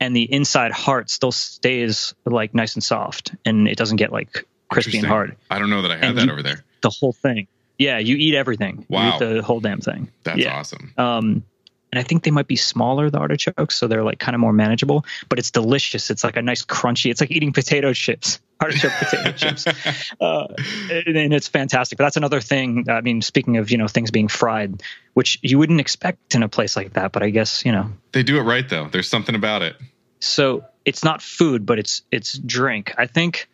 [0.00, 4.44] And the inside heart still stays like nice and soft, and it doesn't get like
[4.68, 5.36] crispy and hard.
[5.48, 6.64] I don't know that I had and that you, over there.
[6.82, 7.46] The whole thing.
[7.78, 8.86] Yeah, you eat everything.
[8.88, 9.06] Wow.
[9.06, 10.10] You eat the whole damn thing.
[10.22, 10.58] That's yeah.
[10.58, 10.92] awesome.
[10.96, 11.44] Um,
[11.94, 14.52] and I think they might be smaller the artichokes, so they're like kind of more
[14.52, 15.04] manageable.
[15.28, 16.10] But it's delicious.
[16.10, 17.08] It's like a nice crunchy.
[17.12, 19.64] It's like eating potato chips, artichoke potato chips,
[20.20, 20.46] uh,
[20.90, 21.96] and, and it's fantastic.
[21.96, 22.86] But that's another thing.
[22.88, 24.82] I mean, speaking of you know things being fried,
[25.12, 28.24] which you wouldn't expect in a place like that, but I guess you know they
[28.24, 28.88] do it right though.
[28.88, 29.76] There's something about it.
[30.18, 32.92] So it's not food, but it's it's drink.
[32.98, 33.48] I think.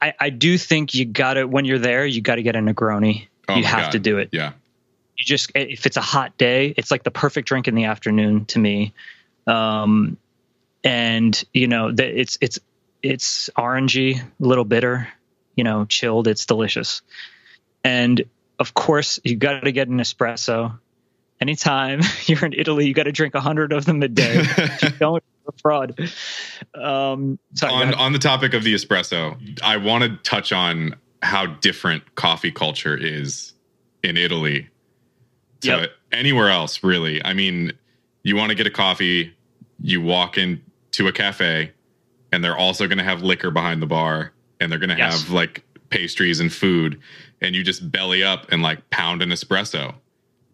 [0.00, 3.28] I, I do think you gotta when you're there, you gotta get a Negroni.
[3.48, 3.92] Oh you have God.
[3.92, 4.30] to do it.
[4.32, 4.52] Yeah.
[5.16, 8.44] you just if it's a hot day it's like the perfect drink in the afternoon
[8.46, 8.92] to me
[9.46, 10.16] um
[10.84, 12.58] and you know that it's it's
[13.02, 15.08] it's orangey a little bitter
[15.54, 17.02] you know chilled it's delicious
[17.84, 18.24] and
[18.58, 20.78] of course you got to get an espresso
[21.40, 24.82] anytime you're in italy you got to drink a 100 of them a day if
[24.82, 25.22] you don't
[25.62, 25.94] fraud
[26.74, 31.46] um sorry, on on the topic of the espresso, I want to touch on how
[31.46, 33.52] different coffee culture is
[34.02, 34.68] in Italy
[35.62, 35.90] to Yep.
[36.12, 37.24] anywhere else, really.
[37.24, 37.72] I mean,
[38.22, 39.34] you want to get a coffee,
[39.80, 41.72] you walk into a cafe,
[42.32, 45.22] and they're also going to have liquor behind the bar, and they're going to Yes.
[45.22, 47.00] have like pastries and food,
[47.40, 49.94] and you just belly up and like pound an espresso.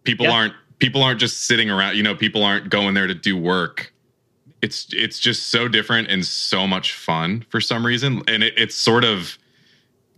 [0.04, 0.32] People Yeah.
[0.32, 1.96] aren't people aren't just sitting around.
[1.96, 3.91] You know, people aren't going there to do work
[4.62, 8.74] it's it's just so different and so much fun for some reason and it, it's
[8.74, 9.36] sort of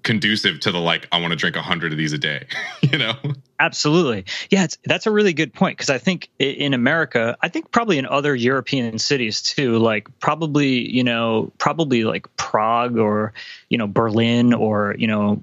[0.03, 2.47] conducive to the like i want to drink a hundred of these a day
[2.83, 3.15] you know
[3.61, 4.25] Absolutely.
[4.51, 8.07] Yeah, that's a really good point because I think in America, I think probably in
[8.07, 13.33] other European cities too, like probably, you know, probably like Prague or,
[13.69, 15.43] you know, Berlin or, you know,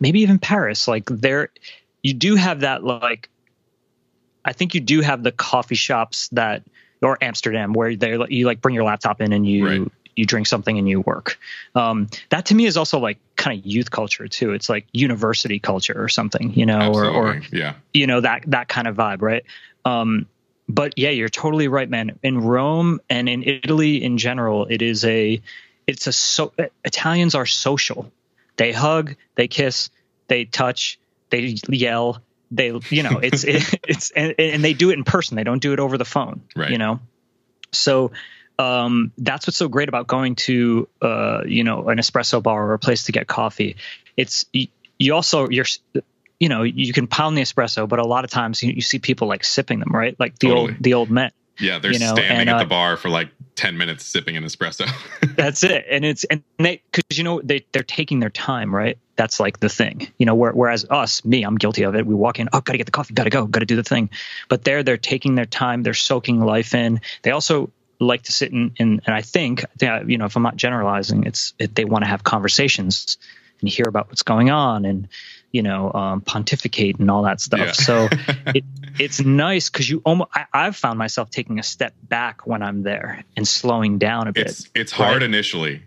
[0.00, 0.88] maybe even Paris.
[0.88, 1.50] Like there,
[2.02, 3.28] you do have that, like,
[4.44, 6.62] I think you do have the coffee shops that,
[7.02, 9.92] or Amsterdam, where they you like bring your laptop in and you, Right.
[10.16, 11.38] you drink something and you work.
[11.74, 14.52] Um, that to me is also like kind of youth culture too.
[14.52, 18.68] It's like university culture or something, you know, or, or yeah you know that that
[18.68, 19.44] kind of vibe right
[19.84, 20.26] um
[20.68, 25.04] but yeah you're totally right man in rome and in italy in general it is
[25.04, 25.40] a
[25.86, 26.52] it's a so
[26.84, 28.10] italians are social
[28.56, 29.90] they hug they kiss
[30.28, 30.98] they touch
[31.30, 32.22] they yell
[32.54, 35.62] they you know it's it, it's and, and they do it in person they don't
[35.62, 36.70] do it over the phone Right.
[36.70, 37.00] you know
[37.72, 38.12] so
[38.58, 42.74] um, that's what's so great about going to uh, you know an espresso bar or
[42.74, 43.76] a place to get coffee.
[44.16, 45.64] It's you, you also you're
[46.38, 48.98] you know you can pound the espresso, but a lot of times you, you see
[48.98, 50.14] people like sipping them, right?
[50.20, 50.72] Like the Totally.
[50.72, 51.30] old the old men.
[51.58, 54.36] yeah they're You know, standing and, at uh, the bar for like 10 minutes sipping
[54.36, 54.86] an espresso
[55.36, 58.98] That's it, and it's and they because you know they they're taking their time, right?
[59.16, 60.34] That's like the thing, you know.
[60.34, 62.06] Where, whereas us, me, I'm guilty of it.
[62.06, 64.10] We walk in, oh, gotta get the coffee, gotta go, gotta do the thing.
[64.48, 67.00] But they're they're taking their time, they're soaking life in.
[67.22, 67.70] They also
[68.00, 71.52] like to sit in, in and I think, you know, if I'm not generalizing, it's
[71.58, 73.18] it, they want to have conversations
[73.60, 75.08] and hear about what's going on and
[75.52, 77.60] you know um, pontificate and all that stuff.
[77.60, 77.72] Yeah.
[77.72, 78.08] So
[78.54, 78.64] it
[78.98, 82.82] it's nice because you almost I, I've found myself taking a step back when I'm
[82.82, 84.46] there and slowing down a bit.
[84.48, 85.22] it's it's hard Right.
[85.22, 85.82] initially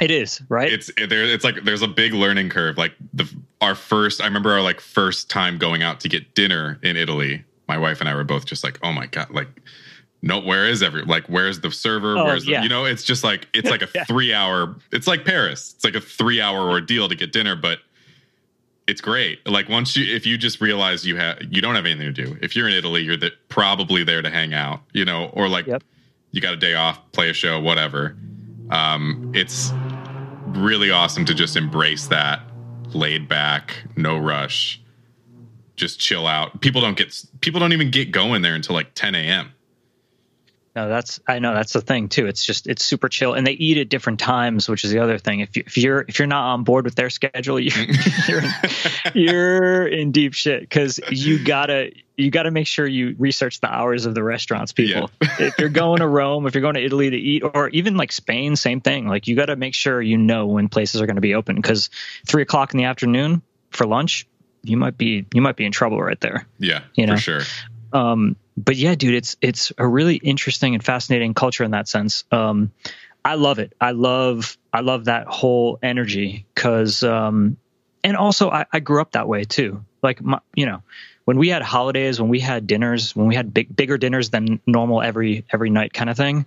[0.00, 0.72] It is right.
[0.72, 3.28] it's it, there it's like there's a big learning curve like the
[3.60, 7.44] our first i remember our like first time going out to get dinner in italy
[7.68, 9.48] my wife and i were both just like oh my god like
[10.22, 12.62] no where is every like where's the server Oh, where's the, yeah.
[12.62, 14.04] you know it's just like it's like a Yeah.
[14.04, 17.78] three hour it's like paris it's like a three hour ordeal to get dinner but
[18.86, 22.12] it's great like once you if you just realize you have you don't have anything
[22.12, 25.30] to do if you're in italy you're the, probably there to hang out you know
[25.34, 25.84] or like Yep.
[26.32, 28.16] you got a day off play a show whatever
[28.70, 29.72] um it's
[30.46, 32.40] really awesome to just embrace that
[32.92, 34.80] laid back no rush
[35.76, 36.60] just chill out.
[36.60, 39.52] People don't get people don't even get going there until like 10 a.m
[40.76, 42.26] No, that's I know that's the thing too.
[42.26, 45.18] It's just it's super chill, and they eat at different times, which is the other
[45.18, 45.40] thing.
[45.40, 47.86] If you, if you're if you're not on board with their schedule, you're
[48.28, 48.50] you're in,
[49.14, 54.06] you're in deep shit because you gotta you gotta make sure you research the hours
[54.06, 55.10] of the restaurants, people.
[55.20, 58.12] if you're going to Rome, if you're going to Italy to eat, or even like
[58.12, 59.08] Spain, same thing.
[59.08, 61.90] Like you gotta make sure you know when places are going to be open because
[62.26, 64.24] three o'clock in the afternoon for lunch,
[64.62, 66.46] you might be you might be in trouble right there.
[66.58, 67.16] yeah You know?
[67.16, 67.42] for sure
[67.92, 72.24] um but yeah dude it's it's a really interesting and fascinating culture in that sense.
[72.30, 72.72] Um
[73.24, 73.74] i love it.
[73.80, 77.56] I love i love that whole energy because um
[78.02, 79.84] and also I, I grew up that way too.
[80.02, 80.82] Like my, you know
[81.24, 84.60] when we had holidays when we had dinners when we had big bigger dinners than
[84.66, 86.46] normal every every night kind of thing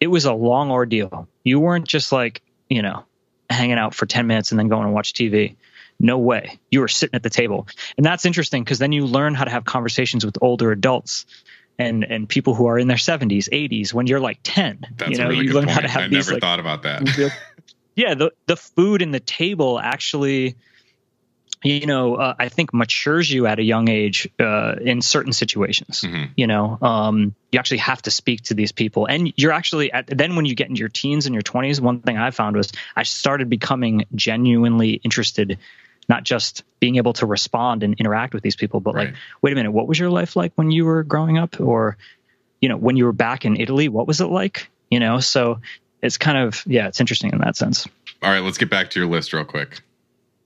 [0.00, 1.28] it was a long ordeal.
[1.44, 3.04] You weren't just like you know
[3.48, 5.56] hanging out for 10 minutes and then going to watch tv
[6.00, 9.34] no way you were sitting at the table and that's interesting because then you learn
[9.34, 11.26] how to have conversations with older adults
[11.78, 15.18] and and people who are in their 70s 80s when you're like 10 that's you
[15.18, 17.32] know really you learn point how to have i these never like thought about that
[17.94, 20.56] yeah the the food and the table actually
[21.62, 26.00] you know, uh, I think matures you at a young age uh, in certain situations.
[26.00, 26.30] Mhm.
[26.36, 30.06] You know, um, you actually have to speak to these people, and you're actually at,
[30.06, 31.80] then when you get into your teens and your 20s.
[31.80, 35.58] One thing I found was I started becoming genuinely interested,
[36.10, 39.06] not just being able to respond and interact with these people, but Right.
[39.06, 41.96] like, wait a minute, what was your life like when you were growing up, or
[42.60, 44.68] you know, when you were back in Italy, what was it like?
[44.90, 45.60] You know, so
[46.02, 47.86] it's kind of yeah, it's interesting in that sense.
[48.22, 49.80] All right, let's get back to your list real quick.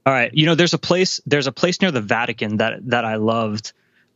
[0.07, 3.05] All right, you know, there's a place there's a place near the Vatican that that
[3.05, 3.73] I loved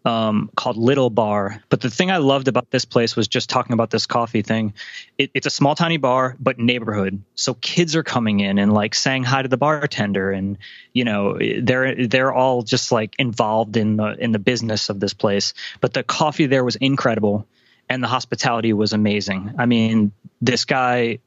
[0.08, 1.62] um, called Little Bar.
[1.68, 4.72] But the thing I loved about this place was just talking about this coffee thing.
[5.18, 7.22] It, it's a small, tiny bar, but neighborhood.
[7.34, 10.56] So kids are coming in and like saying hi to the bartender, and
[10.94, 15.12] you know they're they're all just like involved in the in the business of this
[15.12, 15.52] place.
[15.80, 17.46] But the coffee there was incredible,
[17.90, 19.54] and the hospitality was amazing.
[19.58, 21.18] I mean, this guy.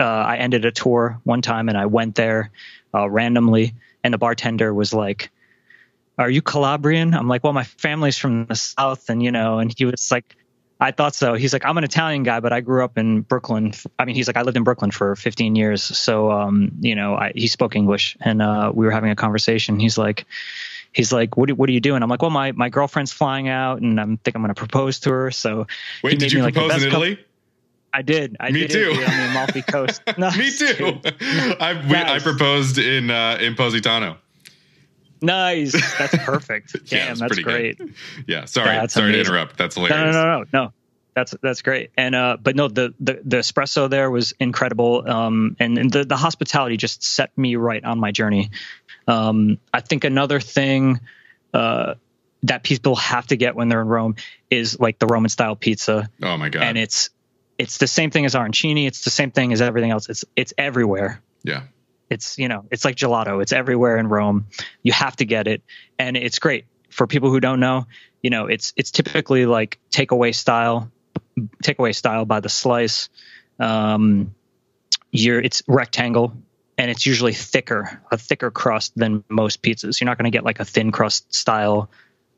[0.00, 2.52] Uh, I ended a tour one time and I went there
[2.94, 3.74] uh, randomly,
[4.04, 5.28] and the bartender was like,
[6.18, 9.72] "Are you Calabrian?" I'm like, "Well, my family's from the south," and you know, and
[9.76, 10.36] he was like,
[10.80, 13.72] "I thought so." He's like, "I'm an Italian guy, but I grew up in Brooklyn.
[13.98, 17.14] I mean, he's like, I lived in Brooklyn for 15 years, so um, you know,
[17.14, 19.78] I, he spoke English, and uh, we were having a conversation.
[19.80, 20.26] He's like.
[20.94, 22.02] He's like, what, do- what are you doing?
[22.02, 24.98] I'm like, well, my, my girlfriend's flying out, and I'm think I'm going to propose
[25.00, 25.30] to her.
[25.30, 25.66] So
[26.00, 27.18] he Wait, made did you like, propose in Italy?
[27.92, 28.38] I did.
[28.40, 28.90] I Me did too.
[28.92, 30.00] On the Amalfi Coast.
[30.16, 31.00] Nice, Me too.
[31.60, 34.16] I, we, I proposed in uh, in Positano.
[35.22, 35.72] Nice.
[35.98, 36.76] That's perfect.
[36.86, 37.78] Yeah, Damn, it's that's great.
[37.78, 37.94] good.
[38.26, 39.56] Yeah, sorry, That's sorry to interrupt.
[39.58, 40.14] That's No, hilarious.
[40.14, 40.72] no, no, no, no.
[41.14, 41.90] That's that's great.
[41.96, 45.08] And uh, but no, the the, the espresso there was incredible.
[45.10, 48.50] Um, and, and the the hospitality just set me right on my journey.
[49.08, 51.00] Um, I think another thing
[51.52, 51.94] uh,
[52.44, 54.14] that people have to get when they're in Rome
[54.48, 56.62] is like the Roman style pizza, Oh my god.
[56.62, 57.10] and it's
[57.58, 58.86] it's the same thing as arancini.
[58.86, 60.08] It's the same thing as everything else.
[60.08, 61.20] It's it's everywhere.
[61.42, 61.62] yeah.
[62.10, 63.42] It's you know, it's like gelato.
[63.42, 64.46] It's everywhere in Rome.
[64.82, 65.62] You have to get it,
[65.98, 67.86] and it's great for people who don't know.
[68.22, 70.90] You know, it's it's typically like takeaway style,
[71.62, 73.08] takeaway style by the slice.
[73.58, 74.34] Um,
[75.10, 76.34] you're it's rectangle,
[76.76, 80.00] and it's usually thicker, a thicker crust than most pizzas.
[80.00, 81.90] You're not going to get like a thin crust style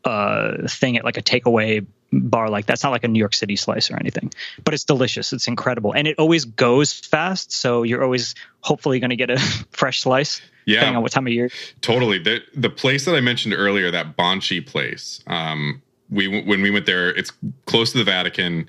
[0.04, 3.56] uh, thing at like a takeaway bar like that's not like a New York City
[3.56, 4.30] slice or anything,
[4.64, 5.32] but it's delicious.
[5.32, 7.52] It's incredible, and it always goes fast.
[7.52, 9.38] So you're always hopefully going to get a
[9.70, 11.50] fresh slice, depending Yeah, on what time of year.
[11.80, 12.18] totally.
[12.18, 16.86] The the place that I mentioned earlier, that Bonci place, um, we when we went
[16.86, 17.32] there, it's
[17.66, 18.68] close to the Vatican.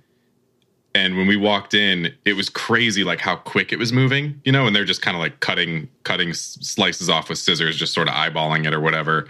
[0.93, 4.51] And when we walked in, it was crazy, like how quick it was moving, you
[4.51, 4.67] know.
[4.67, 8.13] And they're just kind of like cutting, cutting slices off with scissors, just sort of
[8.13, 9.25] eyeballing it or whatever.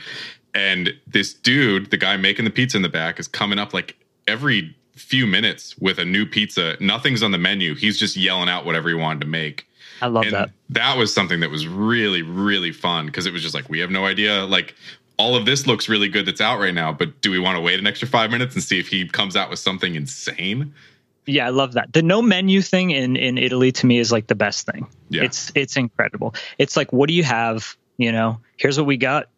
[0.55, 3.95] And this dude, the guy making the pizza in the back, is coming up like
[4.27, 6.77] every few minutes with a new pizza.
[6.79, 7.75] Nothing's on the menu.
[7.75, 9.67] He's just yelling out whatever he wanted to make.
[10.01, 10.49] I love and that.
[10.69, 13.91] that was something that was really really fun because it was just like we have
[13.91, 14.73] no idea like
[15.17, 17.61] all of this looks really good that's out right now but do we want to
[17.61, 20.73] wait an extra five minutes and see if he comes out with something insane
[21.27, 21.93] Yeah, I love that.
[21.93, 24.87] The no menu thing in in Italy to me is like the best thing.
[25.09, 25.23] Yeah.
[25.23, 26.33] It's it's incredible.
[26.57, 28.39] It's like what do you have, you know?
[28.57, 29.29] Here's what we got.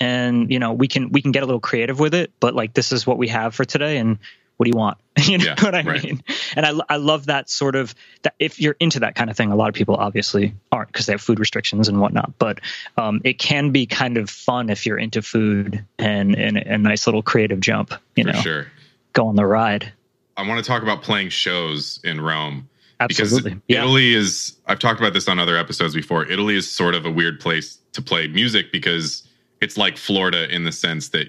[0.00, 2.74] And you know, we can we can get a little creative with it, but like
[2.74, 4.18] this is what we have for today and
[4.58, 4.98] what do you want?
[5.18, 6.02] you know Yeah, what I right.
[6.04, 6.22] mean?
[6.56, 9.50] And I I love that sort of that if you're into that kind of thing,
[9.50, 12.60] a lot of people obviously aren't because they have food restrictions and whatnot, but
[12.96, 17.06] um, it can be kind of fun if you're into food and and a nice
[17.06, 18.66] little creative jump, you for know, sure
[19.14, 19.92] go on the ride.
[20.38, 22.66] i want to talk about playing shows in rome
[23.00, 23.50] Absolutely.
[23.54, 23.80] because yeah.
[23.82, 27.10] italy is i've talked about this on other episodes before italy is sort of a
[27.10, 29.26] weird place to play music because
[29.62, 31.28] it's like florida in the sense that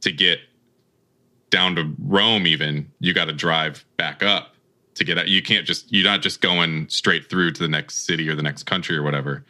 [0.00, 0.38] to get
[1.50, 4.54] down to rome even you got to drive back up
[4.94, 8.06] to get out you can't just you're not just going straight through to the next
[8.06, 9.44] city or the next country or whatever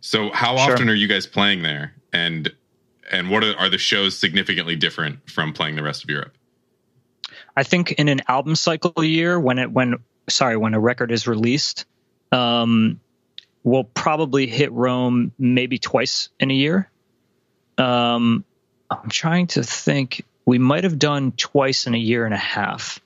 [0.00, 0.74] so how Sure.
[0.74, 2.52] often are you guys playing there and
[3.10, 6.36] and what are, are the shows significantly different from playing the rest of europe
[7.56, 9.96] I think in an album cycle year, when it when
[10.28, 11.86] sorry when a record is released,
[12.30, 13.00] um,
[13.64, 16.88] we'll probably hit Rome maybe twice in a year.
[17.78, 18.44] Um,
[18.90, 20.24] I'm trying to think.
[20.44, 23.00] We might have done twice in a year and a half.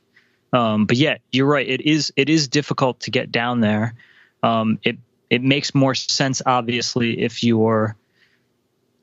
[0.53, 1.69] Um, but yeah, you're right.
[1.69, 3.95] It is it is difficult to get down there.
[4.43, 7.97] Um, it it makes more sense, obviously, if you're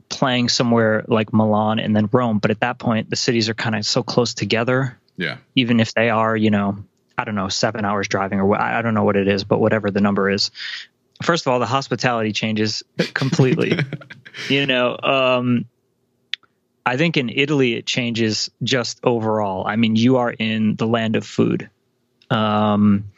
[0.07, 2.39] playing somewhere like Milan and then Rome.
[2.39, 5.93] But at that point, the cities are kind of so close together yeah even if
[5.93, 6.83] they are, you know,
[7.17, 9.59] I don't know, seven hours driving or I I don't know what it is, but
[9.59, 10.49] whatever the number is.
[11.21, 12.81] First of all, the hospitality changes
[13.13, 13.77] completely.
[14.47, 15.65] you know, um,
[16.85, 19.65] I think in Italy it changes just overall.
[19.67, 21.69] I mean, you are in the land of food.
[22.29, 23.11] Um,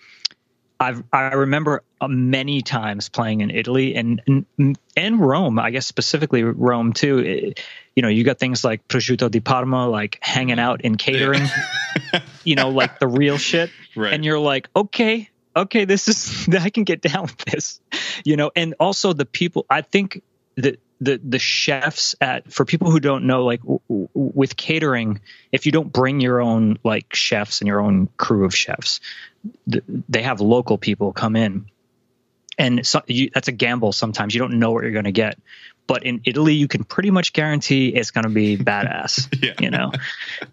[0.82, 4.22] I've I remember uh, many times playing in Italy and,
[4.58, 5.60] and and Rome.
[5.60, 7.20] I guess specifically Rome too.
[7.20, 7.60] It,
[7.96, 11.44] you know, you got things like prosciutto di Parma, like hanging out in catering.
[12.14, 12.22] Yeah.
[12.44, 13.70] you know, like the real shit.
[13.94, 14.14] Right.
[14.14, 17.82] And you're like, okay, okay, this is I can get down with this.
[18.24, 19.66] You know, and also the people.
[19.70, 20.24] I think
[20.56, 25.20] that the the chefs at for people who don't know like w- w- with catering
[25.52, 29.02] if you don't bring your own like chefs and your own crew of chefs
[29.70, 31.66] th- they have local people come in.
[32.58, 34.36] And so you, that's a gamble sometimes.
[34.36, 35.40] You don't know what you're going to get.
[35.88, 39.54] But in Italy you can pretty much guarantee it's going to be badass yeah.
[39.60, 39.92] you know?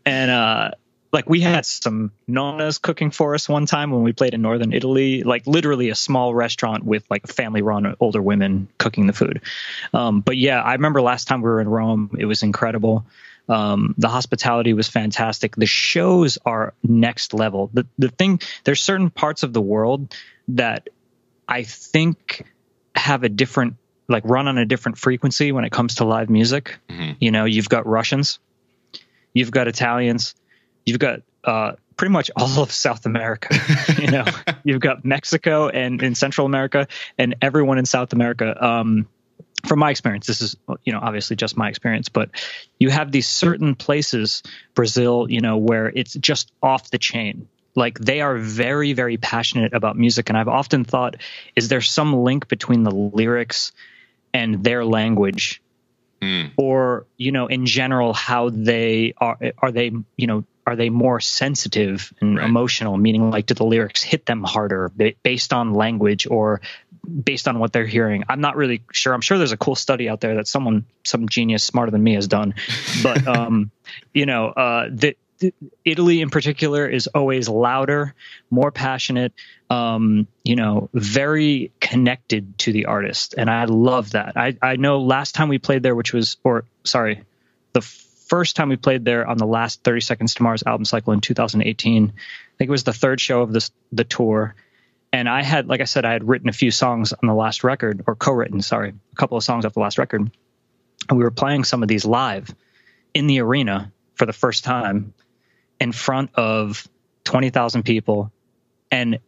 [0.04, 0.70] And uh
[1.12, 4.73] like we had some nonnas cooking for us one time when we played in northern
[4.73, 9.40] Italy, like literally a small restaurant with like family run older women cooking the food.
[9.94, 13.07] Um, but yeah, I remember last time we were in Rome, it was incredible.
[13.49, 15.57] Um, the hospitality was fantastic.
[15.57, 17.71] The shows are next level.
[17.73, 20.14] The the thing there's certain parts of the world
[20.49, 20.90] that
[21.49, 22.44] I think
[22.94, 23.77] have a different
[24.09, 26.79] like run on a different frequency when it comes to live music.
[26.90, 27.12] Mm-hmm.
[27.21, 28.38] You know, you've got Russians,
[29.33, 30.35] you've got Italians,
[30.88, 33.55] you've got uh, pretty much all of South America.
[33.98, 34.24] you know,
[34.64, 38.64] you've got Mexico and in Central America, and everyone in South America.
[38.64, 39.07] Um,
[39.66, 42.31] from my experience, this is you know obviously just my experience, but
[42.79, 44.42] you have these certain places,
[44.74, 47.48] Brazil, you know, where it's just off the chain.
[47.74, 51.16] Like they are very, very passionate about music, and I've often thought,
[51.55, 53.72] is there some link between the lyrics
[54.33, 55.61] and their language?
[56.20, 56.51] Mm.
[56.57, 61.18] or you know in general how they are are they you know are they more
[61.18, 62.44] sensitive and right.
[62.44, 66.61] emotional meaning like do the lyrics hit them harder based on language or
[67.24, 70.11] based on what they're hearing i'm not really sure i'm sure there's a cool study
[70.11, 72.54] out there that someone some genius smarter than me has done
[73.02, 73.70] but um
[74.12, 75.16] you know uh that
[75.85, 78.12] Italy in particular is always louder,
[78.50, 79.33] more passionate,
[79.70, 83.37] um, you know, very connected to the artist.
[83.38, 84.37] And I love that.
[84.37, 87.22] I, I know last time we played there, which was, or sorry,
[87.72, 87.83] the
[88.28, 91.20] first time we played there on the last 30 Seconds to Mars album cycle in
[91.20, 92.04] 2018.
[92.04, 94.54] I think it was the third show of this the tour.
[95.12, 97.64] And I had, like I said, I had written a few songs on the last
[97.64, 100.30] record, or co-written, sorry, a couple of songs off the last record.
[101.08, 102.54] And we were playing some of these live
[103.14, 105.14] in the arena for the first time
[105.80, 106.86] in front of
[107.24, 108.30] 20,000 people.
[108.90, 109.20] And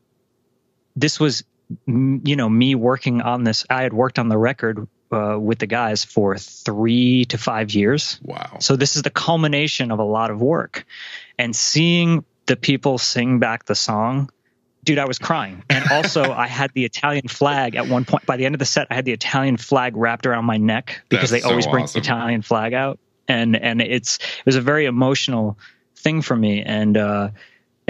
[0.97, 1.45] this was,
[1.87, 3.65] you know, me working on this.
[3.71, 8.21] I had worked on the record uh, with the guys for three to five years.
[8.23, 8.59] Wow.
[8.61, 10.87] So this is the culmination of a lot of work.
[11.39, 14.31] And seeing the people sing back the song,
[14.85, 15.63] dude, I was crying.
[15.69, 18.27] And also, I had the Italian flag at one point.
[18.27, 21.03] By the end of the set, I had the Italian flag wrapped around my neck
[21.09, 22.01] because That's they always so bring awesome.
[22.01, 22.99] the Italian flag out.
[23.29, 25.57] And and it's it was a very emotional
[25.97, 26.63] thing for me.
[26.63, 27.31] And uh,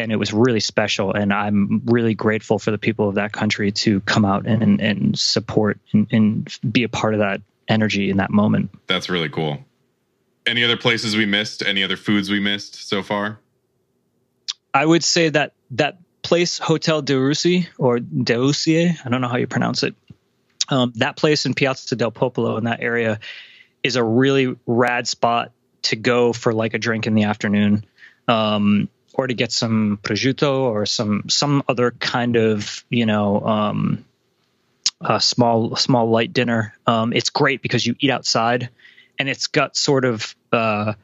[0.02, 1.12] and it was really special.
[1.12, 5.18] And I'm really grateful for the people of that country to come out and, and
[5.18, 8.70] support and, and be a part of that energy in that moment.
[8.86, 9.64] That's really cool.
[10.46, 11.62] Any other places we missed?
[11.62, 13.38] Any other foods we missed so far?
[14.72, 19.28] I would say that that place, Hotel de Russie or de Deusie, I don't know
[19.28, 19.94] how you pronounce it.
[20.68, 23.18] Um, that place in Piazza del Popolo in that area
[23.82, 27.84] is a really rad spot to go for like a drink in the afternoon.
[28.28, 34.04] Um, or to get some prosciutto or some some other kind of you know um,
[35.00, 36.74] a small small light dinner.
[36.86, 38.70] Um, it's great because you eat outside,
[39.18, 40.94] and it's got sort of uh,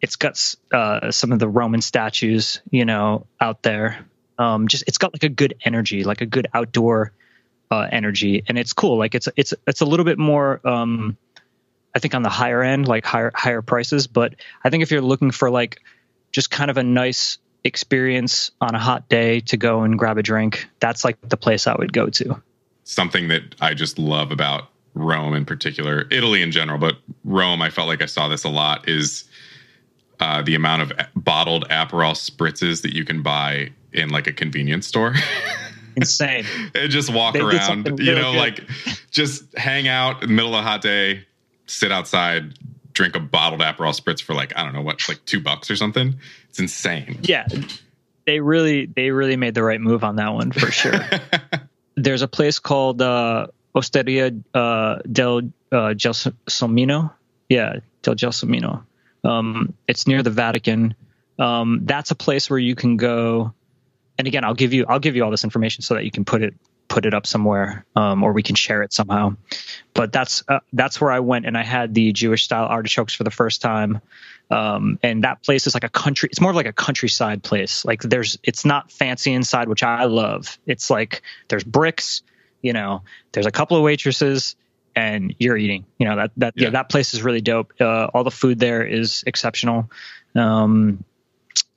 [0.00, 4.06] it's got uh, some of the Roman statues you know out there.
[4.38, 7.12] Um, just it's got like a good energy, like a good outdoor
[7.70, 8.96] uh, energy, and it's cool.
[8.96, 10.66] Like it's it's it's a little bit more.
[10.66, 11.16] Um,
[11.94, 15.02] I think on the higher end, like higher higher prices, but I think if you're
[15.02, 15.80] looking for like
[16.32, 20.22] just kind of a nice experience on a hot day to go and grab a
[20.22, 22.42] drink, that's like the place I would go to.
[22.84, 27.70] Something that I just love about Rome in particular, Italy in general, but Rome, I
[27.70, 29.24] felt like I saw this a lot, is
[30.18, 34.86] uh, the amount of bottled Aperol spritzes that you can buy in like a convenience
[34.86, 35.14] store.
[35.96, 36.46] Insane.
[36.74, 38.38] and just walk they around, you know, good.
[38.38, 38.60] like
[39.10, 41.26] just hang out in the middle of a hot day,
[41.66, 42.54] sit outside,
[42.92, 45.76] drink a bottled Aperol spritz for like I don't know what, like two bucks or
[45.76, 46.16] something.
[46.48, 47.18] It's insane.
[47.22, 47.46] Yeah,
[48.26, 51.00] they really they really made the right move on that one for sure.
[51.96, 55.38] There's a place called uh, Osteria uh, del
[55.72, 57.12] uh, Gelsomino.
[57.48, 58.84] Yeah, del Gelsomino.
[59.24, 60.94] Um, it's near the Vatican.
[61.38, 63.52] Um, that's a place where you can go.
[64.18, 66.24] And again, I'll give you I'll give you all this information so that you can
[66.24, 66.54] put it
[66.90, 69.36] put it up somewhere, um, or we can share it somehow.
[69.94, 73.24] But that's uh, that's where I went, and I had the Jewish style artichokes for
[73.24, 74.02] the first time.
[74.50, 76.28] Um, and that place is like a country.
[76.30, 77.84] It's more of like a countryside place.
[77.84, 80.58] Like there's, it's not fancy inside, which I love.
[80.66, 82.22] It's like there's bricks,
[82.60, 84.56] you know, there's a couple of waitresses,
[84.96, 85.86] and you're eating.
[85.98, 87.72] You know that that yeah, yeah that place is really dope.
[87.80, 89.88] Uh, all the food there is exceptional.
[90.34, 91.04] Um,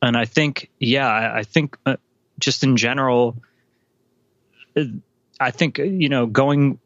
[0.01, 1.97] and I think, yeah, I, I think uh,
[2.39, 3.37] just in general,
[5.39, 6.79] I think uh, you know going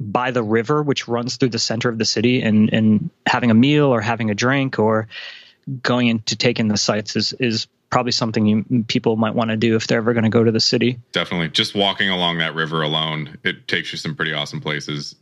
[0.00, 3.54] by the river which runs through the center of the city and and having a
[3.54, 5.08] meal or having a drink or
[5.82, 9.50] going in to take in the sights is is probably something you, people might want
[9.50, 10.98] to do if they're ever going to go to the city.
[11.12, 15.14] Definitely, just walking along that river alone, it takes you some pretty awesome places.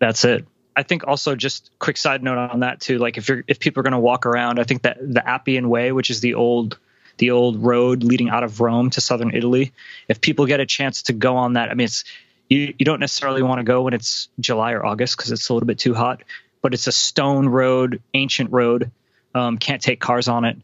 [0.00, 0.44] That's it.
[0.76, 2.98] I think also just quick side note on that too.
[2.98, 5.68] Like if you're if people are going to walk around, I think that the Appian
[5.68, 6.78] Way, which is the old
[7.18, 9.72] the old road leading out of Rome to southern Italy.
[10.08, 12.04] If people get a chance to go on that, I mean, it's
[12.48, 15.54] you, you don't necessarily want to go when it's July or August because it's a
[15.54, 16.22] little bit too hot.
[16.62, 18.90] But it's a stone road, ancient road.
[19.34, 20.56] Um, can't take cars on it,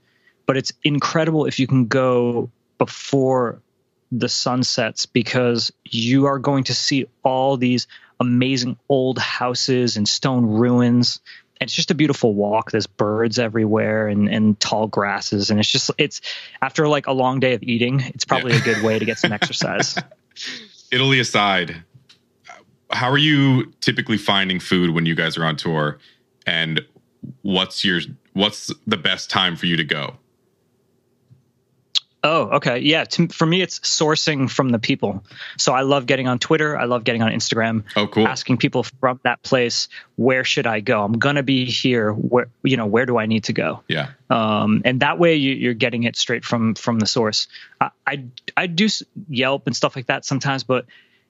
[0.47, 3.61] but it's incredible if you can go before
[4.13, 7.87] the sun sets because you are going to see all these
[8.19, 11.21] amazing old houses and stone ruins
[11.61, 12.71] it's just a beautiful walk.
[12.71, 15.51] There's birds everywhere and, and tall grasses.
[15.51, 16.21] And it's just, it's
[16.63, 18.61] after like a long day of eating, it's probably yeah.
[18.61, 19.97] a good way to get some exercise.
[20.93, 21.85] Italy aside,
[22.91, 25.99] how are you typically finding food when you guys are on tour?
[26.47, 26.81] And
[27.43, 28.01] what's your,
[28.33, 30.17] what's the best time for you to go?
[32.23, 32.79] Oh, okay.
[32.81, 33.05] Yeah.
[33.05, 35.25] To, for me, it's sourcing from the people.
[35.57, 36.79] So I love getting on Twitter.
[36.79, 37.85] I love getting on Instagram.
[37.97, 38.27] Oh, cool.
[38.27, 41.03] Asking people from that place, where should I go?
[41.03, 42.13] I'm going to be here.
[42.13, 43.83] Where, you know, where do I need to go?
[43.89, 44.11] Yeah.
[44.29, 47.49] Um, and that way you, are getting it straight from, from the source.
[47.81, 48.25] I, I,
[48.57, 48.89] I do
[49.29, 50.85] Yelp and stuff like that sometimes, but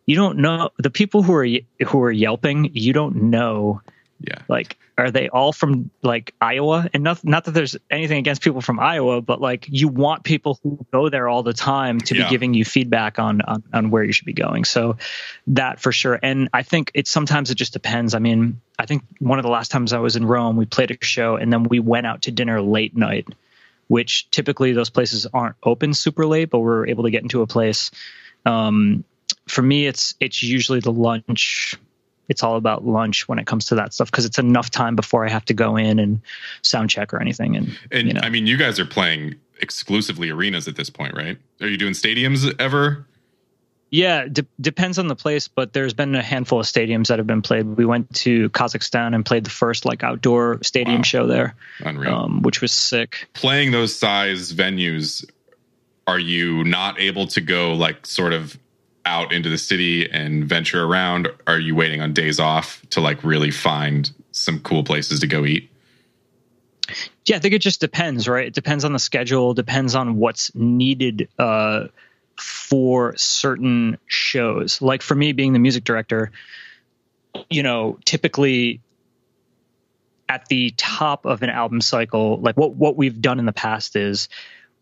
[0.07, 1.47] you don't know the people who are,
[1.86, 3.80] who are Yelping, you don't know
[4.20, 4.42] yeah.
[4.48, 6.88] Like, are they all from like Iowa?
[6.92, 10.58] And not not that there's anything against people from Iowa, but like you want people
[10.62, 12.24] who go there all the time to yeah.
[12.24, 14.64] be giving you feedback on, on on where you should be going.
[14.64, 14.98] So
[15.48, 16.18] that for sure.
[16.22, 18.14] And I think it sometimes it just depends.
[18.14, 20.90] I mean, I think one of the last times I was in Rome, we played
[20.90, 23.26] a show and then we went out to dinner late night,
[23.88, 27.46] which typically those places aren't open super late, but we're able to get into a
[27.46, 27.90] place.
[28.44, 29.04] Um,
[29.46, 31.76] for me, it's it's usually the lunch
[32.31, 35.26] it's all about lunch when it comes to that stuff because it's enough time before
[35.26, 36.22] I have to go in and
[36.62, 37.57] sound check or anything.
[37.57, 38.20] And, and you know.
[38.22, 41.37] I mean, you guys are playing exclusively arenas at this point, right?
[41.61, 43.05] Are you doing stadiums ever?
[43.91, 47.26] Yeah, de- depends on the place, but there's been a handful of stadiums that have
[47.26, 47.66] been played.
[47.66, 51.03] We went to Kazakhstan and played the first like outdoor stadium wow.
[51.03, 53.28] show there, um, which was sick.
[53.33, 55.28] Playing those size venues,
[56.07, 58.57] are you not able to go like sort of
[59.05, 61.28] out into the city and venture around?
[61.46, 65.44] Are you waiting on days off to like really find some cool places to go
[65.44, 65.70] eat?
[67.26, 68.46] Yeah, I think it just depends, right?
[68.46, 71.86] It depends on the schedule, depends on what's needed uh,
[72.36, 74.82] for certain shows.
[74.82, 76.32] Like for me, being the music director,
[77.48, 78.80] you know, typically
[80.28, 83.96] at the top of an album cycle, like what what we've done in the past
[83.96, 84.28] is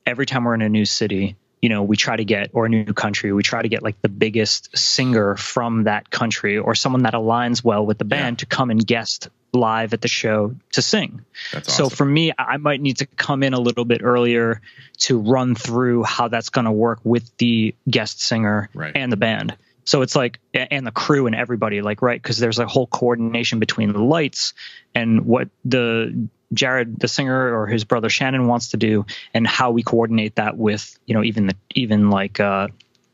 [0.07, 2.69] every time we're in a new city, you know, we try to get, or a
[2.69, 7.03] new country, we try to get like the biggest singer from that country or someone
[7.03, 8.41] that aligns well with the band yeah.
[8.41, 11.25] to come and guest live at the show to sing.
[11.55, 11.65] Awesome.
[11.65, 14.61] So for me, I might need to come in a little bit earlier
[14.99, 18.93] to run through how that's going to work with the guest singer right.
[18.95, 19.57] and the band.
[19.85, 22.23] So it's like, and the crew and everybody, like, right?
[22.23, 24.53] Because there's a whole coordination between the lights
[24.95, 29.71] and what the Jared, the singer, or his brother Shannon wants to do, and how
[29.71, 32.69] we coordinate that with you know even the even like uh,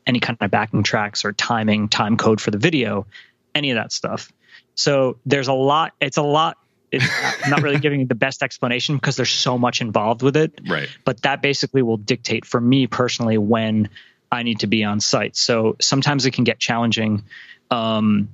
[0.07, 3.05] any kind of backing tracks or timing, time code for the video,
[3.53, 4.31] any of that stuff.
[4.75, 5.93] So there's a lot.
[5.99, 6.57] It's a lot.
[6.91, 7.05] It's
[7.43, 10.59] I'm not really giving the best explanation because there's so much involved with it.
[10.67, 10.89] Right.
[11.03, 13.89] But that basically will dictate for me personally when
[14.31, 15.35] I need to be on site.
[15.35, 17.23] So sometimes it can get challenging.
[17.71, 18.29] Um,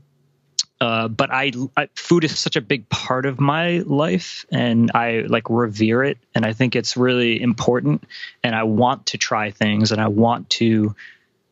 [0.82, 5.25] uh, but I, I, food is such a big part of my life and I
[5.27, 8.03] like revere it and I think it's really important
[8.43, 10.95] and I want to try things and I want to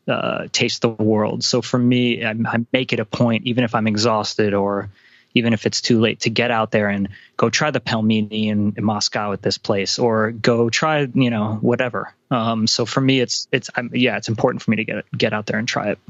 [0.08, 1.44] uh, taste the world.
[1.44, 4.90] So for me, I, I, make it a point, even if I'm exhausted or
[5.32, 8.74] even if it's too late, to get out there and go try the pelmeni in,
[8.76, 12.12] in Moscow at this place or go try, you know, whatever.
[12.32, 15.32] Um, so for me, it's it's I'm, yeah, it's important for me to get get
[15.32, 16.00] out there and try it.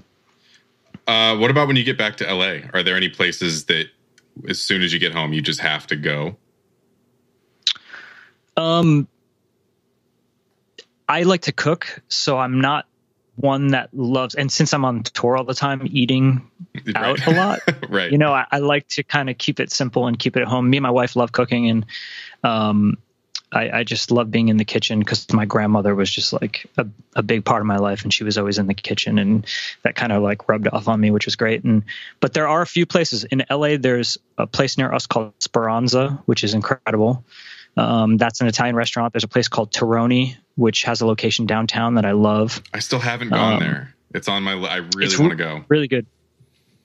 [1.10, 2.58] Uh, what about when you get back to LA?
[2.72, 3.86] Are there any places that,
[4.48, 6.36] as soon as you get home, you just have to go?
[8.56, 9.08] Um,
[11.08, 12.86] I like to cook, so I'm not
[13.34, 14.36] one that loves.
[14.36, 16.48] And since I'm on tour all the time, eating
[16.86, 16.96] right.
[16.96, 17.58] out a lot,
[17.88, 18.12] right?
[18.12, 20.46] You know, I, I like to kind of keep it simple and keep it at
[20.46, 20.70] home.
[20.70, 21.86] Me and my wife love cooking, and
[22.44, 22.98] um,
[23.52, 26.86] I, I just love being in the kitchen because my grandmother was just like a,
[27.16, 29.44] a big part of my life and she was always in the kitchen and
[29.82, 31.64] that kind of like rubbed off on me, which was great.
[31.64, 31.84] And
[32.20, 33.76] but there are a few places in LA.
[33.76, 37.24] There's a place near us called Speranza, which is incredible.
[37.76, 39.12] Um, that's an Italian restaurant.
[39.12, 42.62] There's a place called Terroni, which has a location downtown that I love.
[42.72, 43.94] I still haven't gone um, there.
[44.14, 44.52] It's on my.
[44.52, 45.64] I really want to go.
[45.68, 46.06] Really good.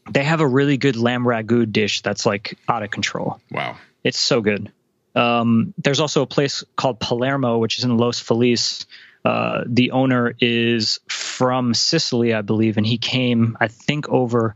[0.09, 3.41] They have a really good lamb ragu dish that's like out of control.
[3.51, 3.77] Wow.
[4.03, 4.71] It's so good.
[5.15, 8.85] Um, there's also a place called Palermo, which is in Los Feliz.
[9.23, 14.55] Uh, the owner is from Sicily, I believe, and he came, I think, over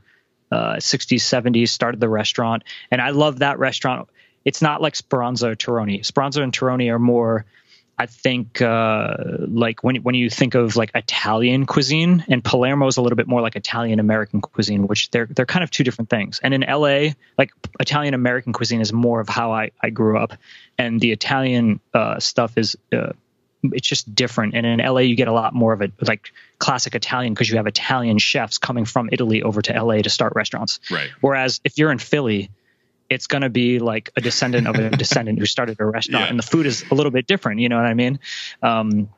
[0.52, 2.64] uh, 60s, 70s, started the restaurant.
[2.92, 4.10] And I love that restaurant.
[4.46, 6.06] It's not like Speranza or Terroni.
[6.06, 7.46] Speranza and Terroni are more
[8.00, 12.96] I think uh, like when when you think of like Italian cuisine, and Palermo is
[12.96, 16.10] a little bit more like Italian American cuisine, which they're they're kind of two different
[16.10, 16.40] things.
[16.42, 20.32] And in LA, like Italian American cuisine is more of how I I grew up,
[20.78, 22.78] and the Italian uh, stuff is.
[22.92, 23.12] Uh,
[23.62, 26.96] it's just different, and in LA you get a lot more of a like classic
[26.96, 30.80] Italian because you have Italian chefs coming from Italy over to LA to start restaurants.
[30.90, 31.10] Right.
[31.20, 32.52] Whereas if you're in Philly,
[33.10, 36.30] it's going to be like a descendant of a descendant who started a restaurant, yeah.
[36.30, 37.60] and the food is a little bit different.
[37.60, 38.20] You know what I mean?
[38.62, 39.10] Um,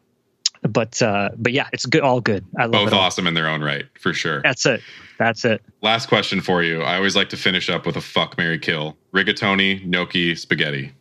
[0.61, 2.45] but uh, but yeah, it's good, all good.
[2.57, 4.41] I love both awesome in their own right, for sure.
[4.41, 4.81] That's it.
[5.17, 5.61] That's it.
[5.81, 6.81] Last question for you.
[6.81, 10.93] I always like to finish up with a fuck Mary kill: rigatoni, gnocchi, spaghetti.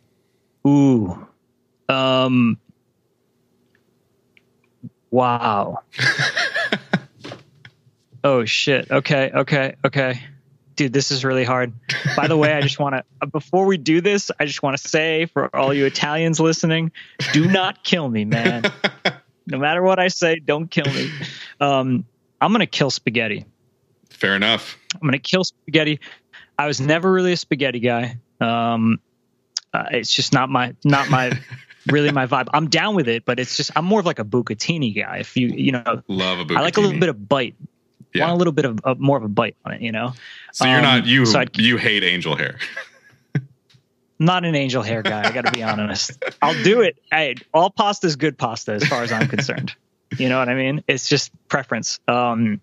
[0.67, 1.27] Ooh,
[1.89, 2.57] um,
[5.11, 5.83] wow.
[8.23, 8.91] oh shit.
[8.91, 9.31] Okay.
[9.33, 9.75] Okay.
[9.85, 10.21] Okay
[10.75, 11.73] dude, this is really hard.
[12.15, 14.77] By the way, I just want to, uh, before we do this, I just want
[14.77, 16.91] to say for all you Italians listening,
[17.33, 18.63] do not kill me, man.
[19.47, 21.11] no matter what I say, don't kill me.
[21.59, 22.05] Um,
[22.39, 23.45] I'm going to kill spaghetti.
[24.09, 24.77] Fair enough.
[24.93, 25.99] I'm going to kill spaghetti.
[26.57, 28.17] I was never really a spaghetti guy.
[28.39, 28.99] Um,
[29.73, 31.31] uh, it's just not my, not my,
[31.87, 32.47] really my vibe.
[32.53, 35.17] I'm down with it, but it's just, I'm more of like a bucatini guy.
[35.17, 36.57] If you, you know, love a bucatini.
[36.57, 37.55] I like a little bit of bite
[38.13, 38.25] yeah.
[38.25, 40.13] want a little bit of, of, more of a bite on it, you know.
[40.53, 42.59] So you're um, not you so you hate angel hair.
[44.19, 45.27] not an angel hair guy.
[45.27, 46.23] I got to be honest.
[46.41, 46.97] I'll do it.
[47.11, 49.75] Hey, all pasta is good pasta as far as I'm concerned.
[50.17, 50.83] You know what I mean?
[50.87, 51.99] It's just preference.
[52.07, 52.61] Um,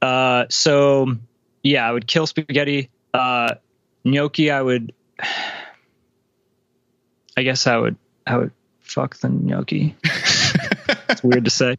[0.00, 1.16] uh, so
[1.62, 2.90] yeah, I would kill spaghetti.
[3.12, 3.54] Uh,
[4.04, 4.92] gnocchi, I would.
[7.38, 7.96] I guess I would.
[8.26, 9.94] I would fuck the gnocchi.
[10.04, 11.76] it's weird to say.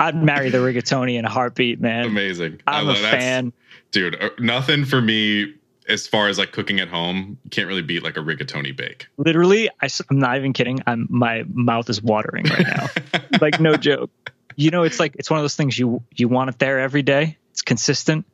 [0.00, 2.06] I'd marry the rigatoni in a heartbeat, man.
[2.06, 2.62] Amazing.
[2.66, 3.52] I'm a fan.
[3.90, 5.54] Dude, uh, nothing for me
[5.88, 7.36] as far as like cooking at home.
[7.50, 9.08] Can't really beat like a rigatoni bake.
[9.18, 10.80] Literally, I, am not even kidding.
[10.86, 13.20] I'm my mouth is watering right now.
[13.42, 14.10] like no joke.
[14.56, 17.02] You know, it's like it's one of those things you you want it there every
[17.02, 17.36] day.
[17.50, 18.24] It's consistent.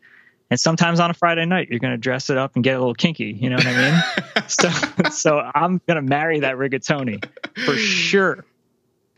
[0.49, 2.79] And sometimes on a Friday night, you're going to dress it up and get a
[2.79, 3.33] little kinky.
[3.33, 4.45] You know what I mean?
[4.47, 4.69] so,
[5.11, 7.25] so I'm going to marry that rigatoni
[7.64, 8.45] for sure.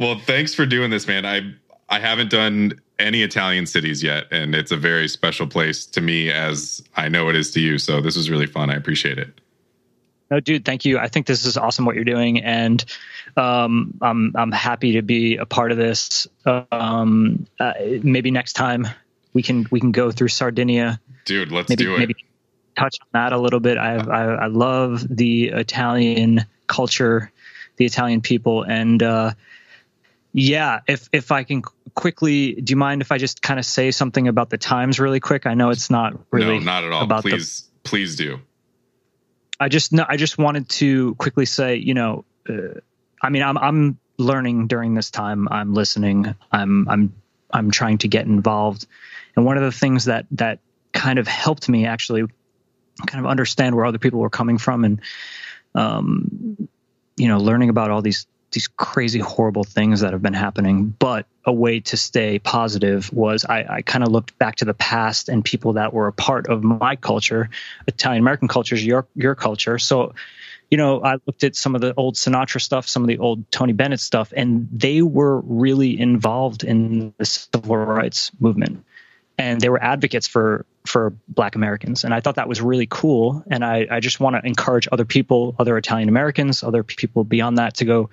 [0.00, 1.26] Well, thanks for doing this, man.
[1.26, 1.52] I
[1.88, 6.30] I haven't done any Italian cities yet, and it's a very special place to me,
[6.30, 7.78] as I know it is to you.
[7.78, 8.70] So this was really fun.
[8.70, 9.40] I appreciate it.
[10.30, 10.98] No, dude, thank you.
[10.98, 12.84] I think this is awesome what you're doing, and
[13.36, 16.26] um, I'm I'm happy to be a part of this.
[16.70, 17.72] Um, uh,
[18.02, 18.86] maybe next time
[19.32, 21.00] we can we can go through Sardinia.
[21.24, 21.98] Dude, let's maybe, do it.
[22.00, 22.16] Maybe
[22.76, 23.78] touch on that a little bit.
[23.78, 27.32] I, I I love the Italian culture,
[27.76, 29.32] the Italian people, and uh,
[30.38, 31.62] yeah, if if I can
[31.94, 35.18] quickly, do you mind if I just kind of say something about the times really
[35.18, 35.46] quick?
[35.46, 37.02] I know it's not really no, not at all.
[37.02, 38.38] About please, the, please do.
[39.58, 42.78] I just no, I just wanted to quickly say, you know, uh,
[43.20, 45.48] I mean, I'm I'm learning during this time.
[45.50, 46.32] I'm listening.
[46.52, 47.14] I'm I'm
[47.50, 48.86] I'm trying to get involved,
[49.34, 50.60] and one of the things that that
[50.92, 52.22] kind of helped me actually
[53.08, 55.00] kind of understand where other people were coming from and
[55.74, 56.68] um,
[57.16, 60.94] you know learning about all these these crazy horrible things that have been happening.
[60.98, 64.74] But a way to stay positive was i, I kind of looked back to the
[64.74, 67.48] past and people that were a part of my culture
[67.86, 69.78] italian american culture is your your culture.
[69.78, 70.14] So
[70.70, 73.50] you know i looked at some of the old sinatra stuff some of the old
[73.50, 78.84] tony bennett stuff and they were really involved in the civil rights movement
[79.38, 82.04] and they were advocates for for black americans.
[82.04, 83.44] And i thought that was really cool.
[83.50, 87.58] And i, I just want to encourage other people other italian americans other people beyond
[87.58, 88.10] that to go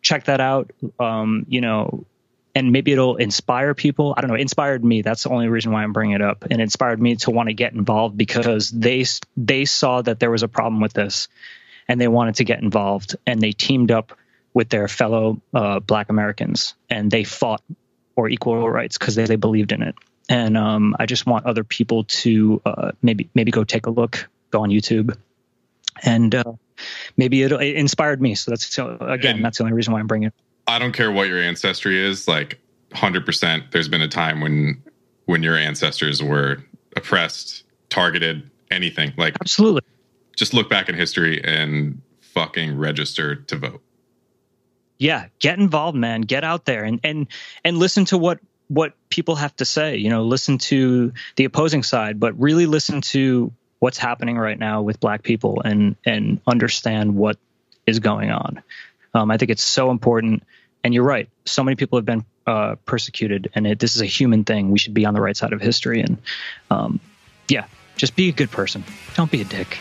[0.00, 0.72] check that out.
[0.98, 2.06] Um, you know
[2.54, 4.14] and maybe it'll inspire people.
[4.14, 5.00] I don't know inspired me.
[5.00, 6.44] That's the only reason why i'm bringing it up.
[6.50, 9.04] And inspired me to want to get involved because they
[9.36, 11.28] they saw that there was a problem with this
[11.88, 13.16] and they wanted to get involved.
[13.26, 14.16] And they teamed up
[14.54, 17.62] with their fellow uh, black americans and they fought
[18.14, 19.94] for equal rights because they, they believed in it
[20.28, 24.28] and um, I just want other people to uh, maybe maybe go take a look,
[24.50, 25.16] go on YouTube,
[26.02, 26.52] and uh,
[27.16, 28.34] maybe it, it, inspired me.
[28.34, 30.34] So that's so again, and that's the only reason why I'm bringing it.
[30.66, 32.60] I don't care what your ancestry is, like
[32.92, 33.72] 100%.
[33.72, 34.82] There's been a time when
[35.26, 36.58] when your ancestors were
[36.96, 39.12] oppressed, targeted, anything.
[39.16, 39.82] Like absolutely.
[40.36, 43.82] Just look back in history and fucking register to vote.
[44.98, 46.22] Yeah, get involved, man.
[46.22, 47.26] Get out there and and
[47.64, 48.38] and listen to what
[48.72, 49.96] what people have to say.
[49.96, 54.82] You know, listen to the opposing side, but really listen to what's happening right now
[54.82, 57.36] with Black people and and understand what
[57.86, 58.62] is going on.
[59.12, 60.42] Um, I think it's so important.
[60.84, 61.28] And you're right.
[61.44, 64.72] So many people have been uh, persecuted, and it, this is a human thing.
[64.72, 66.00] We should be on the right side of history.
[66.00, 66.18] And
[66.70, 66.98] um,
[67.48, 67.66] yeah,
[67.96, 68.82] just be a good person.
[69.14, 69.78] Don't be a dick.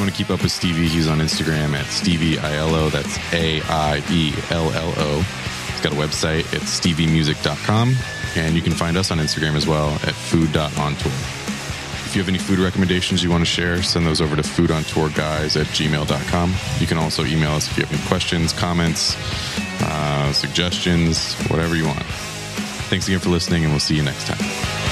[0.00, 2.90] You want to keep up with Stevie, he's on Instagram at Stevie Aiello.
[2.90, 5.20] That's A I E L L O.
[5.20, 6.40] He's got a website.
[6.54, 7.94] It's steviemusic.com.
[8.36, 11.12] And you can find us on Instagram as well at food.ontour.
[11.12, 15.60] If you have any food recommendations you want to share, send those over to foodontourguys
[15.60, 16.54] at gmail.com.
[16.78, 19.16] You can also email us if you have any questions, comments,
[19.82, 22.02] uh, suggestions, whatever you want.
[22.88, 24.89] Thanks again for listening, and we'll see you next time.